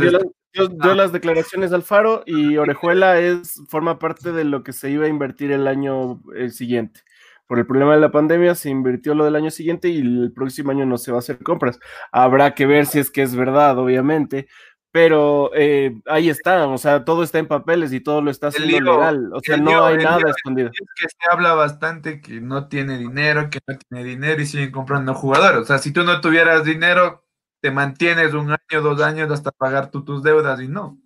[0.53, 0.95] yo, ah.
[0.95, 5.09] las declaraciones de Alfaro y Orejuela es forma parte de lo que se iba a
[5.09, 7.01] invertir el año el siguiente.
[7.49, 10.69] Por el problema de la pandemia se invirtió lo del año siguiente y el próximo
[10.69, 11.79] año no se va a hacer compras.
[12.11, 14.47] Habrá que ver si es que es verdad, obviamente,
[14.91, 18.93] pero eh, ahí está, o sea, todo está en papeles y todo lo está haciendo
[18.93, 20.69] legal, o sea, no hay nada escondido.
[20.71, 24.69] Es que se habla bastante que no tiene dinero, que no tiene dinero y siguen
[24.69, 27.25] comprando jugadores, o sea, si tú no tuvieras dinero,
[27.61, 30.99] te mantienes un año, dos años hasta pagar tus deudas y no.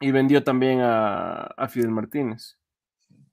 [0.00, 2.56] Y vendió también a, a Fidel Martínez.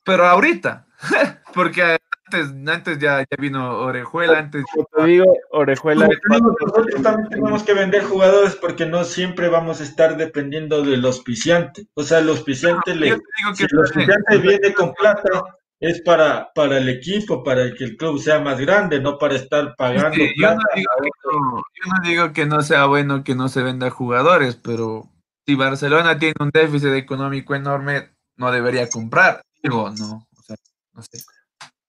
[0.04, 0.88] Pero ahorita,
[1.54, 1.98] porque
[2.30, 4.64] antes, antes ya, ya vino Orejuela, antes.
[4.96, 6.08] te digo, Orejuela.
[6.30, 11.88] Nosotros también tenemos que vender jugadores porque no siempre vamos a estar dependiendo del auspiciante.
[11.96, 13.18] O sea, el auspiciante le.
[13.56, 15.44] Si el auspiciante viene con plata,
[15.80, 19.76] es para, para el equipo, para que el club sea más grande, no para estar
[19.76, 20.18] pagando.
[20.36, 23.64] yo, no digo que no, yo no digo que no sea bueno que no se
[23.64, 25.10] venda jugadores, pero
[25.46, 29.42] si Barcelona tiene un déficit económico enorme, no debería comprar.
[29.64, 30.56] Digo, no, o sea,
[30.94, 31.20] no sé.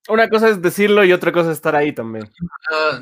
[0.09, 2.29] Una cosa es decirlo y otra cosa es estar ahí también.
[2.71, 2.99] Ah,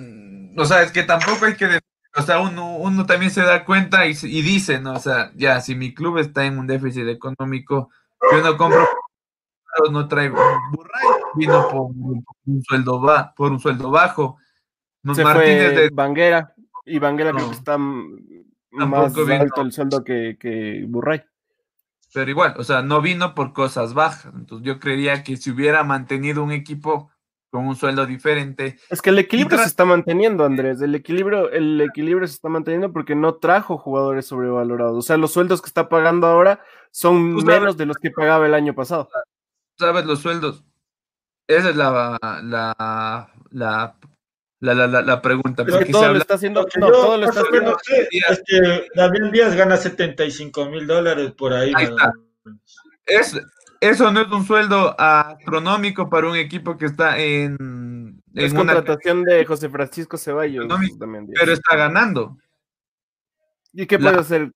[0.57, 1.79] o sea, es que tampoco hay que
[2.15, 4.93] o sea, uno, uno también se da cuenta y, y, dice, ¿no?
[4.93, 7.91] O sea, ya, si mi club está en un déficit económico,
[8.31, 8.87] yo no compro,
[9.91, 10.37] no traigo.
[10.71, 14.37] Burray vino por, un sueldo va, por un sueldo bajo.
[15.13, 16.53] Se Martínez fue de Banguera,
[16.85, 21.21] y Banguera creo que está más alto el sueldo que, que Burray.
[22.13, 24.33] Pero igual, o sea, no vino por cosas bajas.
[24.33, 27.11] Entonces yo creería que si hubiera mantenido un equipo
[27.49, 28.77] con un sueldo diferente.
[28.89, 30.81] Es que el equilibrio se está manteniendo, Andrés.
[30.81, 34.97] El equilibrio, el equilibrio se está manteniendo porque no trajo jugadores sobrevalorados.
[34.97, 38.53] O sea, los sueldos que está pagando ahora son menos de los que pagaba el
[38.53, 39.09] año pasado.
[39.77, 40.63] Sabes, los sueldos.
[41.47, 43.95] Esa es la, la, la,
[44.59, 45.65] la, la, pregunta.
[45.65, 46.67] todo lo está haciendo.
[46.79, 47.77] No, todo lo está haciendo.
[47.87, 51.71] es que David Díaz gana 75 mil dólares por ahí.
[51.75, 52.13] ahí está.
[53.05, 53.39] Es,
[53.79, 58.21] eso no es un sueldo astronómico para un equipo que está en.
[58.33, 60.67] es contratación de José Francisco Ceballos.
[61.33, 62.37] pero está ganando.
[63.71, 64.51] ¿Y qué puede hacer?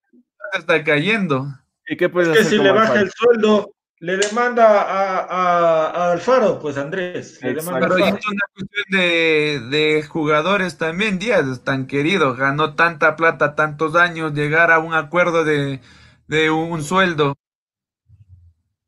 [0.53, 1.47] Está cayendo.
[1.87, 3.73] ¿Y qué puede es que si le baja el sueldo,
[4.03, 7.39] le demanda a, Alfaro, pues Andrés.
[7.41, 11.19] Le demanda pero es una cuestión de, de, jugadores también.
[11.19, 15.79] Díaz es tan querido, ganó tanta plata tantos años, llegar a un acuerdo de,
[16.27, 17.37] de un sueldo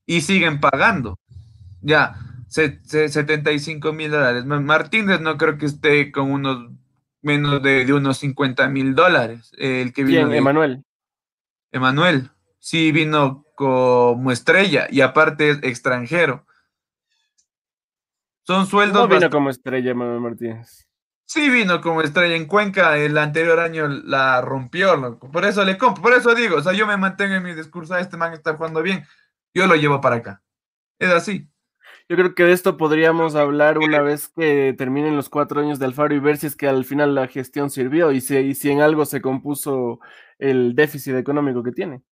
[0.06, 1.18] y siguen pagando.
[1.80, 2.18] Ya,
[2.50, 4.44] 75 mil dólares.
[4.44, 6.72] Martínez no creo que esté con unos
[7.22, 9.54] menos de, unos 50 mil dólares.
[9.58, 10.34] El que vino.
[10.34, 10.84] Emanuel.
[11.72, 12.32] Emanuel.
[12.60, 16.46] Sí, vino como estrella y aparte es extranjero.
[18.46, 19.10] Son sueldos.
[19.10, 20.88] No vino como estrella Emanuel Martínez.
[21.28, 26.04] Sí vino como estrella en Cuenca, el anterior año la rompió, por eso le compro,
[26.04, 28.56] por eso digo, o sea, yo me mantengo en mi discurso, ah, este man está
[28.56, 29.04] jugando bien,
[29.52, 30.44] yo lo llevo para acá.
[31.00, 31.50] Es así.
[32.08, 35.86] Yo creo que de esto podríamos hablar una vez que terminen los cuatro años de
[35.86, 38.82] Alfaro y ver si es que al final la gestión sirvió y si, si en
[38.82, 40.00] algo se compuso
[40.38, 42.04] el déficit económico que tiene.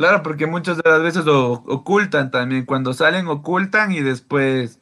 [0.00, 2.64] Claro, porque muchas de las veces lo ocultan también.
[2.64, 4.80] Cuando salen, ocultan y después.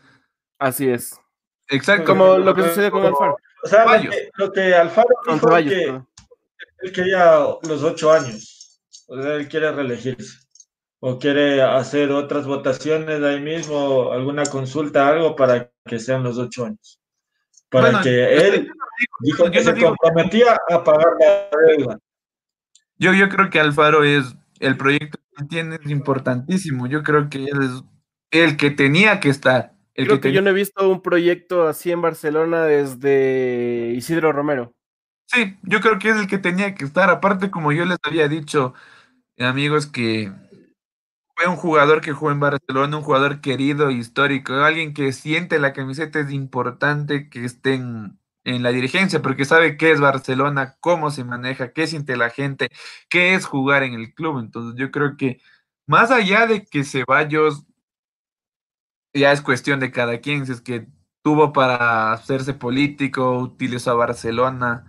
[0.60, 1.18] Así es.
[1.66, 2.04] Exacto.
[2.04, 3.36] Como lo que sucede con Alfaro.
[3.64, 3.84] O sea,
[4.36, 6.02] lo que, Alfaro dijo que
[6.82, 8.80] él quería los ocho años.
[9.08, 10.38] O sea, él quiere reelegirse
[11.00, 16.66] o quiere hacer otras votaciones ahí mismo, alguna consulta, algo para que sean los ocho
[16.66, 17.00] años.
[17.68, 18.70] Para que él
[19.18, 21.98] dijo que se comprometía a pagar la deuda.
[22.98, 26.86] Yo, yo creo que Alfaro es el proyecto que tiene es importantísimo.
[26.86, 27.82] Yo creo que él es
[28.30, 29.74] el que tenía que estar.
[29.94, 34.74] El creo que, yo no he visto un proyecto así en Barcelona desde Isidro Romero.
[35.26, 37.10] Sí, yo creo que es el que tenía que estar.
[37.10, 38.74] Aparte, como yo les había dicho,
[39.38, 40.32] amigos, que
[41.36, 45.72] fue un jugador que jugó en Barcelona, un jugador querido, histórico, alguien que siente la
[45.72, 47.80] camiseta es importante que esté
[48.54, 52.68] en, la dirigencia, porque sabe qué es Barcelona, cómo se maneja, qué siente la gente,
[53.08, 54.38] qué es jugar en el club.
[54.40, 55.40] Entonces yo creo que
[55.86, 57.64] más allá de que Ceballos
[59.14, 60.88] ya es cuestión de cada quien, si es que
[61.22, 64.84] tuvo para hacerse político, utilizó a Barcelona,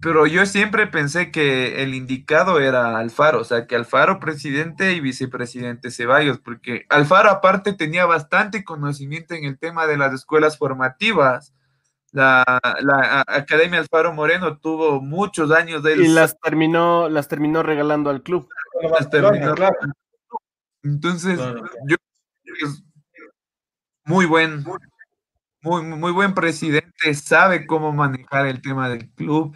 [0.00, 5.00] pero yo siempre pensé que el indicado era Alfaro, o sea, que Alfaro presidente y
[5.00, 11.54] vicepresidente Ceballos, porque Alfaro aparte tenía bastante conocimiento en el tema de las escuelas formativas.
[12.12, 12.42] La,
[13.26, 18.48] Academia Alfaro Moreno tuvo muchos años de Y las terminó, las terminó regalando al club.
[20.82, 21.38] Entonces,
[21.86, 21.96] yo
[22.62, 22.82] es
[24.04, 24.64] muy buen,
[25.62, 29.54] muy, muy buen presidente, sabe cómo manejar el tema del club.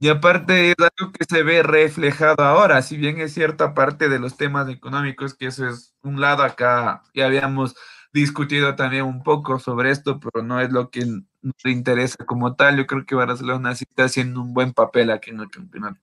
[0.00, 4.20] Y aparte es algo que se ve reflejado ahora, si bien es cierta parte de
[4.20, 7.74] los temas económicos, que eso es un lado acá, ya habíamos
[8.12, 11.04] discutido también un poco sobre esto, pero no es lo que
[11.42, 12.76] nos interesa como tal.
[12.76, 15.98] Yo creo que Barcelona sí está haciendo un buen papel aquí en el campeonato.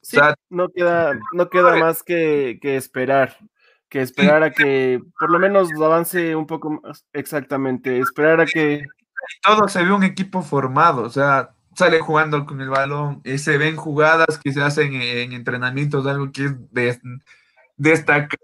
[0.49, 3.37] no queda, no queda más que, que esperar,
[3.89, 8.85] que esperar a que por lo menos avance un poco más exactamente, esperar a que...
[9.43, 13.57] Todo se ve un equipo formado, o sea, sale jugando con el balón, eh, se
[13.57, 16.99] ven jugadas que se hacen en, entrenamientos, algo que es de,
[17.75, 18.39] destacar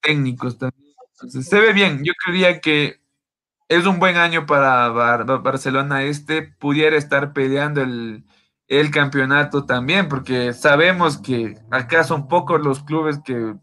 [0.00, 0.92] técnicos también.
[1.28, 2.02] se ve bien.
[2.02, 3.01] Yo creía que
[3.78, 8.24] es un buen año para Barcelona este, pudiera estar peleando el,
[8.68, 13.54] el campeonato también, porque sabemos que acá son pocos los clubes que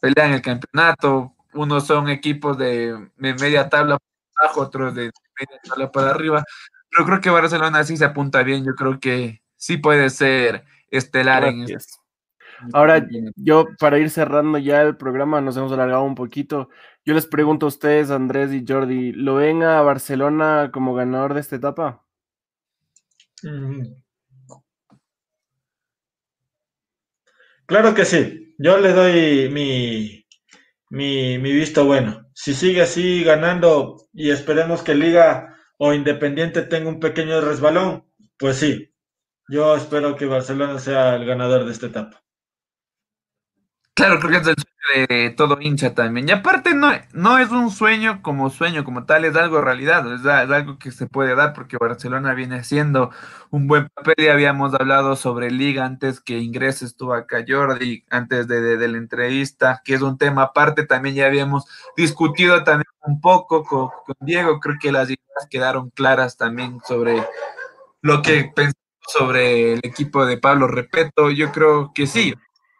[0.00, 3.98] pelean el campeonato, unos son equipos de media tabla
[4.36, 6.42] abajo, otros de media para arriba.
[6.90, 8.64] Pero creo que Barcelona sí se apunta bien.
[8.64, 12.03] Yo creo que sí puede ser estelar en este.
[12.72, 13.06] Ahora,
[13.36, 16.68] yo para ir cerrando ya el programa, nos hemos alargado un poquito.
[17.04, 21.40] Yo les pregunto a ustedes, Andrés y Jordi, ¿lo ven a Barcelona como ganador de
[21.40, 22.04] esta etapa?
[23.42, 23.94] Mm.
[27.66, 28.54] Claro que sí.
[28.58, 30.26] Yo le doy mi,
[30.90, 32.26] mi, mi visto bueno.
[32.34, 38.06] Si sigue así ganando y esperemos que Liga o Independiente tenga un pequeño resbalón,
[38.38, 38.94] pues sí.
[39.48, 42.23] Yo espero que Barcelona sea el ganador de esta etapa.
[43.94, 46.28] Claro, creo que es el sueño de todo hincha también.
[46.28, 50.26] Y aparte no, no es un sueño como sueño, como tal, es algo realidad, es,
[50.26, 53.10] algo que se puede dar porque Barcelona viene haciendo
[53.50, 54.16] un buen papel.
[54.18, 58.98] Ya habíamos hablado sobre Liga antes que ingrese, estuvo acá Jordi, antes de, de, la
[58.98, 60.84] entrevista, que es un tema aparte.
[60.86, 61.64] También ya habíamos
[61.96, 64.58] discutido también un poco con, con Diego.
[64.58, 67.24] Creo que las ideas quedaron claras también sobre
[68.02, 71.30] lo que pensamos sobre el equipo de Pablo Repeto.
[71.30, 72.34] Yo creo que sí,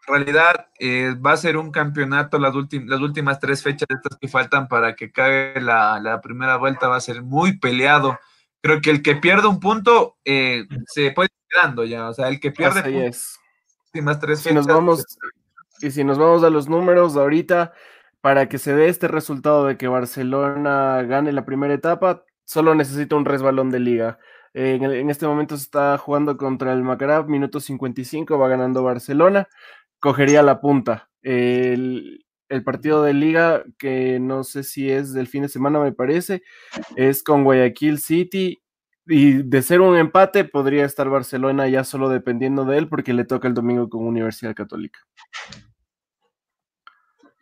[0.06, 4.68] realidad eh, va a ser un campeonato, las, las últimas tres fechas estas que faltan
[4.68, 8.18] para que cae la, primera vuelta va a ser muy peleado.
[8.60, 12.28] Creo que el que pierde un punto eh, se puede ir quedando ya, o sea,
[12.28, 13.39] el que pierde puntos,
[13.86, 15.05] últimas tres si Nos vamos,
[15.81, 17.72] y si nos vamos a los números ahorita,
[18.20, 23.16] para que se dé este resultado de que Barcelona gane la primera etapa, solo necesita
[23.16, 24.18] un resbalón de liga.
[24.55, 29.47] en, este momento se está jugando contra el Macará, minuto 55, va ganando Barcelona
[30.05, 31.09] cogería la punta.
[31.22, 32.20] El,
[32.62, 36.43] partido de liga, que no sé si es del fin de semana, me parece,
[36.94, 38.62] es con Guayaquil City.
[39.06, 43.24] Y de ser un empate, podría estar Barcelona ya solo dependiendo de él, porque le
[43.24, 45.01] toca el domingo con Universidad Católica.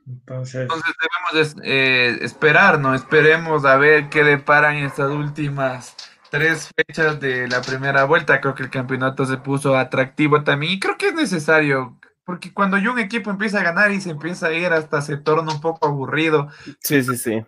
[0.07, 2.95] Entonces, debemos eh, esperar, ¿no?
[2.95, 5.97] Esperemos a ver qué deparan estas últimas
[6.31, 8.41] tres fechas de la primera vuelta.
[8.41, 12.79] Creo que el campeonato se puso atractivo también y creo que es necesario porque cuando
[12.79, 15.61] yo un equipo empieza a ganar y se empieza a ir hasta se torna un
[15.61, 16.49] poco aburrido.
[16.81, 17.43] Sí, sí, sí.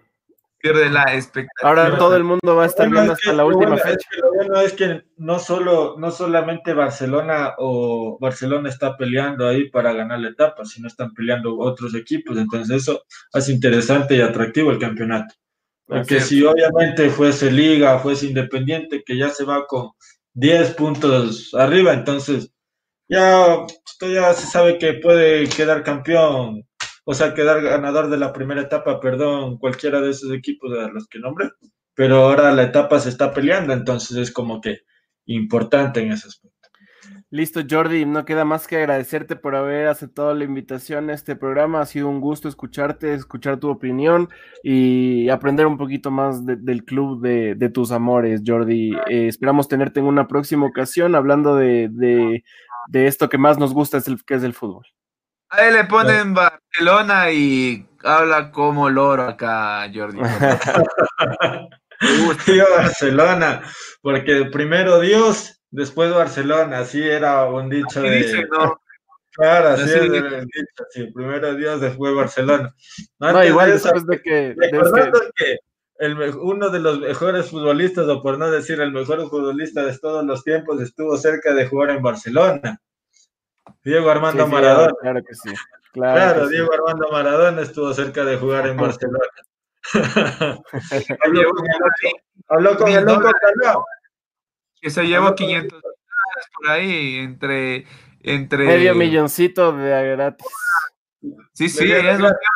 [0.59, 1.69] Pierde la expectativa.
[1.69, 4.09] Ahora todo el mundo va a estar viendo hasta la última fecha.
[4.23, 9.93] lo bueno es que no solo, no solamente Barcelona o Barcelona está peleando ahí para
[9.93, 12.39] ganar la etapa, sino están peleando otros equipos.
[12.39, 13.03] Entonces eso
[13.35, 15.35] hace interesante y atractivo el campeonato.
[15.87, 19.91] Porque si obviamente fuese Liga, fuese Independiente, que ya se va con
[20.33, 22.54] 10 puntos arriba, entonces
[23.09, 23.67] ya,
[24.01, 26.67] ya se sabe que puede quedar campeón,
[27.05, 31.07] o sea, quedar ganador de la primera etapa, perdón, cualquiera de esos equipos de los
[31.09, 31.51] que nombre,
[31.95, 34.81] pero ahora la etapa se está peleando, entonces es como que
[35.27, 36.55] importante en ese aspecto.
[37.35, 41.81] Listo, Jordi, no queda más que agradecerte por haber aceptado la invitación a este programa.
[41.81, 44.29] Ha sido un gusto escucharte, escuchar tu opinión
[44.63, 48.93] y aprender un poquito más del club de, tus amores, Jordi.
[49.09, 52.45] Eh, esperamos tenerte en una próxima ocasión hablando de, de
[52.93, 54.87] esto que más nos gusta, es el, que es el fútbol.
[55.51, 60.19] Ahí le ponen Barcelona y habla como loro acá, Jordi.
[62.45, 63.63] Tío Barcelona,
[64.03, 68.49] porque primero Dios, después Barcelona, así era un dicho de...
[69.37, 72.73] Claro, así, es el dicho, sí, primero Dios, después Barcelona.
[73.19, 74.55] no, igual después de que...
[75.37, 75.59] que
[75.99, 80.25] el, uno de los mejores futbolistas, o por no decir el mejor futbolista de todos
[80.25, 82.81] los tiempos, estuvo cerca de jugar en Barcelona.
[83.85, 84.93] Diego Armando Maradona.
[85.01, 85.51] Claro que sí.
[85.93, 89.25] Claro, Diego Armando Maradona estuvo cerca de jugar en Barcelona.
[92.49, 93.31] habló con el loco
[94.81, 95.83] Que se llevó 500
[96.57, 97.87] por ahí entre,
[98.21, 98.65] entre.
[98.65, 100.47] Medio milloncito de gratis.
[101.53, 102.47] Sí, sí, es lo que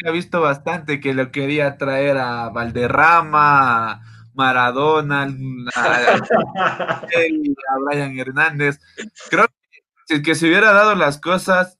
[0.00, 4.02] había visto bastante, que lo quería traer a Valderrama,
[4.34, 5.22] Maradona,
[5.74, 7.06] a,
[7.86, 8.80] Brian Hernández.
[9.30, 9.46] Creo
[10.08, 11.78] que si se hubiera dado las cosas,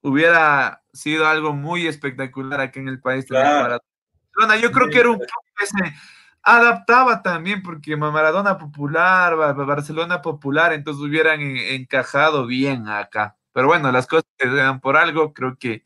[0.00, 3.26] hubiera sido algo muy espectacular aquí en el país.
[3.30, 3.80] Maradona.
[4.60, 5.94] Yo creo que era un club que se
[6.42, 13.36] adaptaba también, porque Maradona popular, Barcelona popular, entonces hubieran encajado bien acá.
[13.52, 15.84] Pero bueno, las cosas se dan por algo, creo que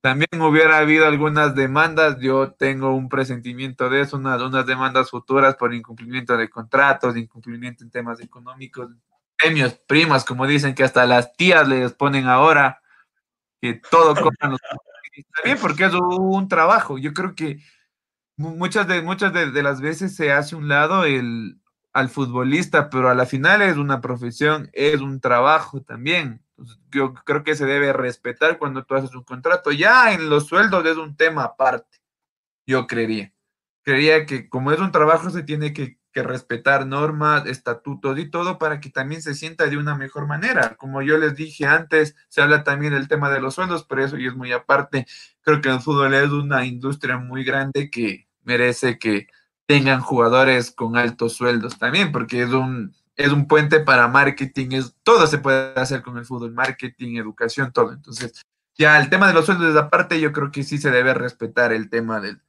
[0.00, 5.56] también hubiera habido algunas demandas, yo tengo un presentimiento de eso, unas, unas demandas futuras
[5.56, 8.90] por incumplimiento de contratos, incumplimiento en temas económicos,
[9.36, 12.80] premios, primas, como dicen que hasta las tías les ponen ahora,
[13.60, 14.60] que todo cobran los...
[15.12, 17.58] Está bien porque es un trabajo, yo creo que
[18.36, 21.60] muchas de, muchas de, de las veces se hace un lado el,
[21.92, 26.42] al futbolista, pero a la final es una profesión, es un trabajo también.
[26.90, 29.70] Yo creo que se debe respetar cuando tú haces un contrato.
[29.72, 31.98] Ya en los sueldos es un tema aparte,
[32.66, 33.32] yo creería.
[33.82, 38.80] creía que como es un trabajo se tiene que, respetar normas, estatutos y todo para
[38.80, 40.74] que también se sienta de una mejor manera.
[40.74, 44.18] Como yo les dije antes, se habla también del tema de los sueldos, pero eso
[44.18, 45.06] y es muy aparte.
[45.40, 49.28] Creo que el fútbol es una industria muy grande que merece que
[49.66, 54.96] tengan jugadores con altos sueldos también, porque es un, es un puente para marketing, es,
[55.02, 57.92] todo se puede hacer con el fútbol, marketing, educación, todo.
[57.92, 58.42] Entonces,
[58.76, 61.90] ya el tema de los sueldos aparte, yo creo que sí se debe respetar el
[61.90, 62.40] tema del,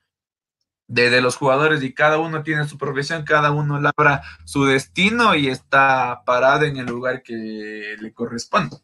[0.88, 5.48] de, los jugadores y cada uno tiene su profesión, cada uno labra su destino y
[5.48, 8.78] está parado en el lugar que le corresponde.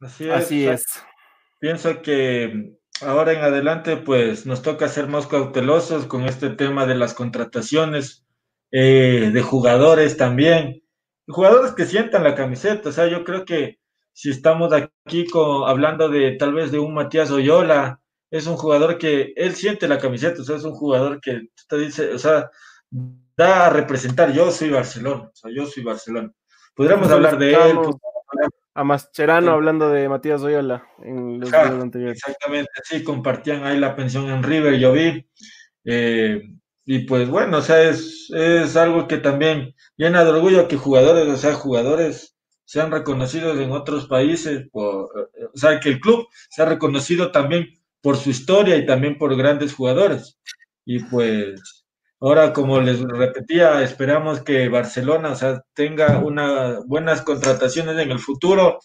[0.00, 0.34] Así es.
[0.34, 0.86] Así es.
[1.58, 6.94] Pienso que ahora en adelante, pues nos toca ser más cautelosos con este tema de
[6.94, 8.24] las contrataciones
[8.70, 10.82] eh, de jugadores también.
[11.26, 12.88] Jugadores que sientan la camiseta.
[12.88, 13.78] O sea, yo creo que
[14.12, 18.00] si estamos aquí con, hablando de tal vez de un Matías Oyola,
[18.30, 21.78] es un jugador que él siente la camiseta, o sea, es un jugador que te
[21.78, 22.50] dice, o sea,
[22.90, 26.32] da a representar, yo soy Barcelona, o sea, yo soy Barcelona.
[26.74, 27.78] Podríamos hablar de él.
[28.74, 32.18] A Mascherano hablando de Matías Oyola en los días anteriores.
[32.18, 35.26] Exactamente, sí, compartían ahí la pensión en River, yo vi.
[35.84, 36.42] Eh,
[36.90, 41.28] y pues bueno, o sea, es, es algo que también llena de orgullo que jugadores,
[41.28, 42.34] o sea, jugadores
[42.64, 47.66] sean reconocidos en otros países, por, o sea, que el club sea reconocido también
[48.00, 50.38] por su historia y también por grandes jugadores.
[50.86, 51.84] Y pues
[52.20, 58.18] ahora, como les repetía, esperamos que Barcelona o sea, tenga unas buenas contrataciones en el
[58.18, 58.78] futuro,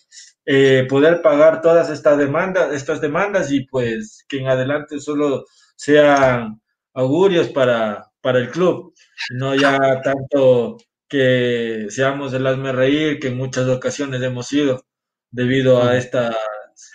[0.45, 5.45] eh, poder pagar todas estas demandas, estas demandas y pues que en adelante solo
[5.77, 6.59] sean
[6.94, 8.94] augurios para, para el club,
[9.32, 14.84] no ya tanto que seamos el hazme reír, que en muchas ocasiones hemos sido
[15.32, 16.36] debido a estas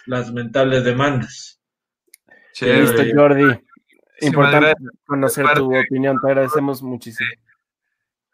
[0.07, 1.61] las mentales demandas.
[2.61, 3.61] Listo, Jordi.
[4.21, 4.75] Importante
[5.07, 7.29] conocer tu opinión, te agradecemos muchísimo.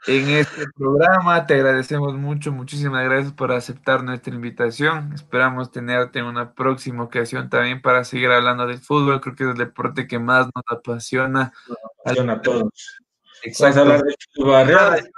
[0.06, 5.12] En este programa te agradecemos mucho, muchísimas gracias por aceptar nuestra invitación.
[5.14, 9.22] Esperamos tenerte en una próxima ocasión también para seguir hablando del fútbol.
[9.22, 11.55] Creo que es el deporte que más nos apasiona.
[11.68, 12.98] Nos apasiona a todos.
[13.44, 13.78] Exacto.
[13.81, 15.10] Vamos a hablar de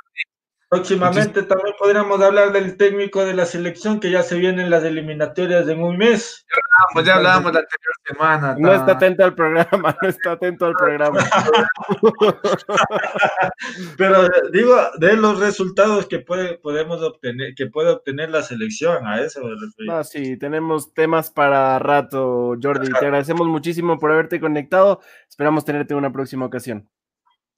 [0.76, 5.66] Próximamente también podríamos hablar del técnico de la selección, que ya se vienen las eliminatorias
[5.68, 6.44] en un mes.
[6.50, 8.54] Ya hablamos, ya hablábamos la anterior semana.
[8.58, 11.18] No está atento al programa, no está atento al programa.
[13.96, 19.22] Pero digo, de los resultados que puede, podemos obtener, que puede obtener la selección, a
[19.22, 19.40] eso
[19.78, 22.92] No, sí, tenemos temas para rato, Jordi.
[22.92, 25.00] Te agradecemos muchísimo por haberte conectado.
[25.26, 26.86] Esperamos tenerte en una próxima ocasión.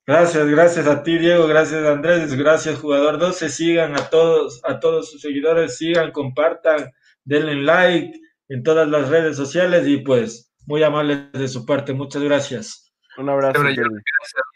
[0.09, 5.10] Gracias, gracias a ti, Diego, gracias Andrés, gracias jugador 12, sigan a todos, a todos
[5.10, 6.90] sus seguidores, sigan, compartan,
[7.24, 8.18] denle like
[8.48, 12.90] en todas las redes sociales y pues muy amables de su parte, muchas gracias.
[13.18, 13.60] Un abrazo.
[13.60, 14.02] Gracias, un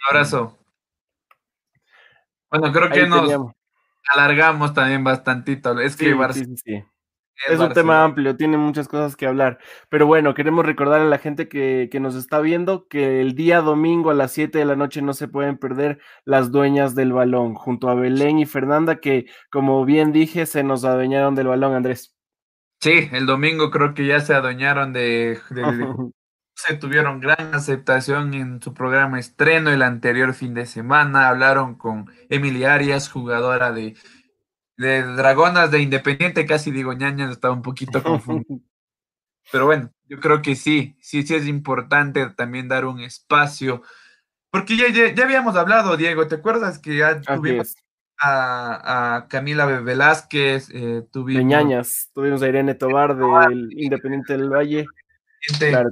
[0.08, 0.58] abrazo.
[2.50, 3.52] Bueno, creo que nos
[4.08, 5.78] alargamos también bastantito.
[5.80, 6.16] Es que
[7.48, 9.58] es un tema amplio, tiene muchas cosas que hablar.
[9.88, 14.10] Pero bueno, queremos recordar a la gente que, nos está viendo que el día domingo
[14.10, 17.88] a las 7 de la noche no se pueden perder las dueñas del balón, junto
[17.88, 22.16] a Belén y Fernanda, que como bien dije, se nos adueñaron del balón, Andrés.
[22.80, 25.38] Sí, el domingo creo que ya se adueñaron de,
[26.54, 31.28] se tuvieron gran aceptación en su programa estreno el anterior fin de semana.
[31.28, 33.94] Hablaron con Emilia Arias, jugadora de
[34.76, 38.60] de Dragonas de Independiente, casi digo ñaña, estaba un poquito confundido.
[39.50, 43.82] Pero bueno, yo creo que sí, sí, sí es importante también dar un espacio.
[44.50, 47.74] Porque ya, ya, habíamos hablado, Diego, ¿te acuerdas que ya tuvimos
[48.20, 51.40] a, Camila Velázquez, eh, tuvimos...
[51.40, 54.86] De ñañas, tuvimos a Irene Tobar del Independiente del Valle.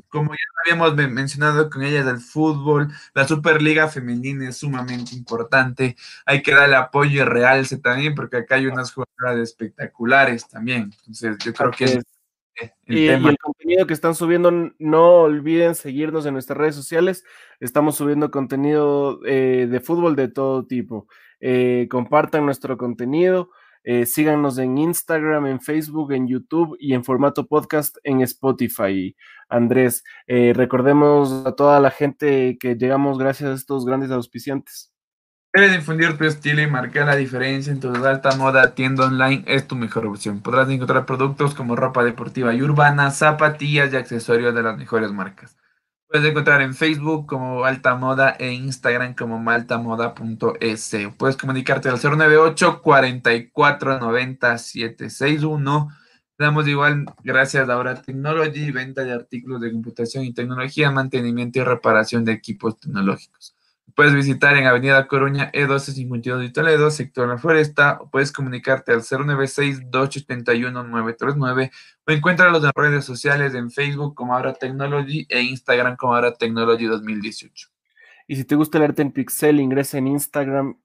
[0.09, 5.97] Como ya habíamos mencionado con ella del fútbol, la Superliga Femenina es sumamente importante.
[6.25, 10.93] Hay que darle apoyo y realce también, porque acá hay unas jugadoras espectaculares también.
[10.99, 12.05] Entonces, yo creo que es.
[12.85, 13.31] El, tema.
[13.31, 17.25] el contenido que están subiendo, no olviden seguirnos en nuestras redes sociales.
[17.59, 21.07] Estamos subiendo contenido eh, de fútbol de todo tipo.
[21.41, 23.51] Eh, compartan nuestro contenido.
[23.83, 29.17] Eh, síganos en Instagram, en Facebook, en YouTube y en formato podcast en Spotify.
[29.49, 34.93] Andrés, eh, recordemos a toda la gente que llegamos gracias a estos grandes auspiciantes.
[35.53, 39.67] Debes difundir tu estilo y marcar la diferencia en tu alta moda tienda online es
[39.67, 40.41] tu mejor opción.
[40.41, 45.57] Podrás encontrar productos como ropa deportiva y urbana, zapatillas y accesorios de las mejores marcas.
[46.11, 50.97] Puedes encontrar en Facebook como Alta Moda e Instagram como maltamoda.es.
[51.17, 55.89] Puedes comunicarte al 098 44 90 761.
[56.37, 61.63] Damos igual gracias a Ahora Technology, venta de artículos de computación y tecnología, mantenimiento y
[61.63, 63.55] reparación de equipos tecnológicos.
[64.01, 69.03] Puedes visitar en Avenida Coruña E1252 de Toledo, sector La Floresta, o puedes comunicarte al
[69.03, 71.71] 096-281-939
[72.07, 77.69] o encuéntralos en redes sociales en Facebook como Technology e Instagram como Ahora Technology 2018.
[78.27, 80.81] Y si te gusta el arte en pixel, ingresa en Instagram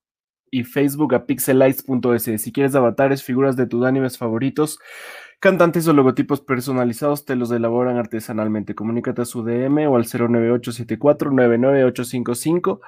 [0.51, 2.41] y Facebook a pixelites.es.
[2.41, 4.77] Si quieres avatares, figuras de tus animes favoritos,
[5.39, 8.75] cantantes o logotipos personalizados, te los elaboran artesanalmente.
[8.75, 12.81] Comunícate a su DM o al 09874-99855.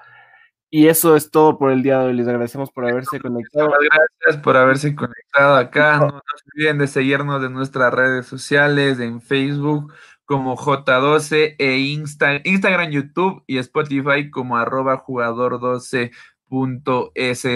[0.70, 2.14] Y eso es todo por el día de hoy.
[2.14, 3.70] Les agradecemos por haberse conectado.
[3.70, 5.98] Gracias por haberse conectado acá.
[6.00, 9.94] No, no se olviden de seguirnos en nuestras redes sociales, en Facebook
[10.28, 16.12] como J12 e Instagram, YouTube y Spotify como arroba jugador 12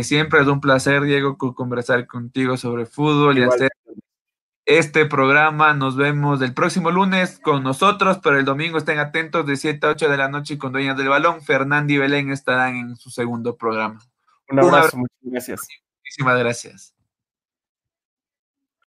[0.04, 3.72] Siempre es un placer, Diego, conversar contigo sobre fútbol y hacer
[4.78, 5.74] este programa.
[5.74, 9.90] Nos vemos el próximo lunes con nosotros, pero el domingo estén atentos de 7 a
[9.92, 11.42] 8 de la noche con Dueñas del Balón.
[11.42, 14.00] Fernando y Belén estarán en su segundo programa.
[14.50, 15.68] Un abrazo, muchas gracias.
[16.04, 16.96] Muchísimas gracias.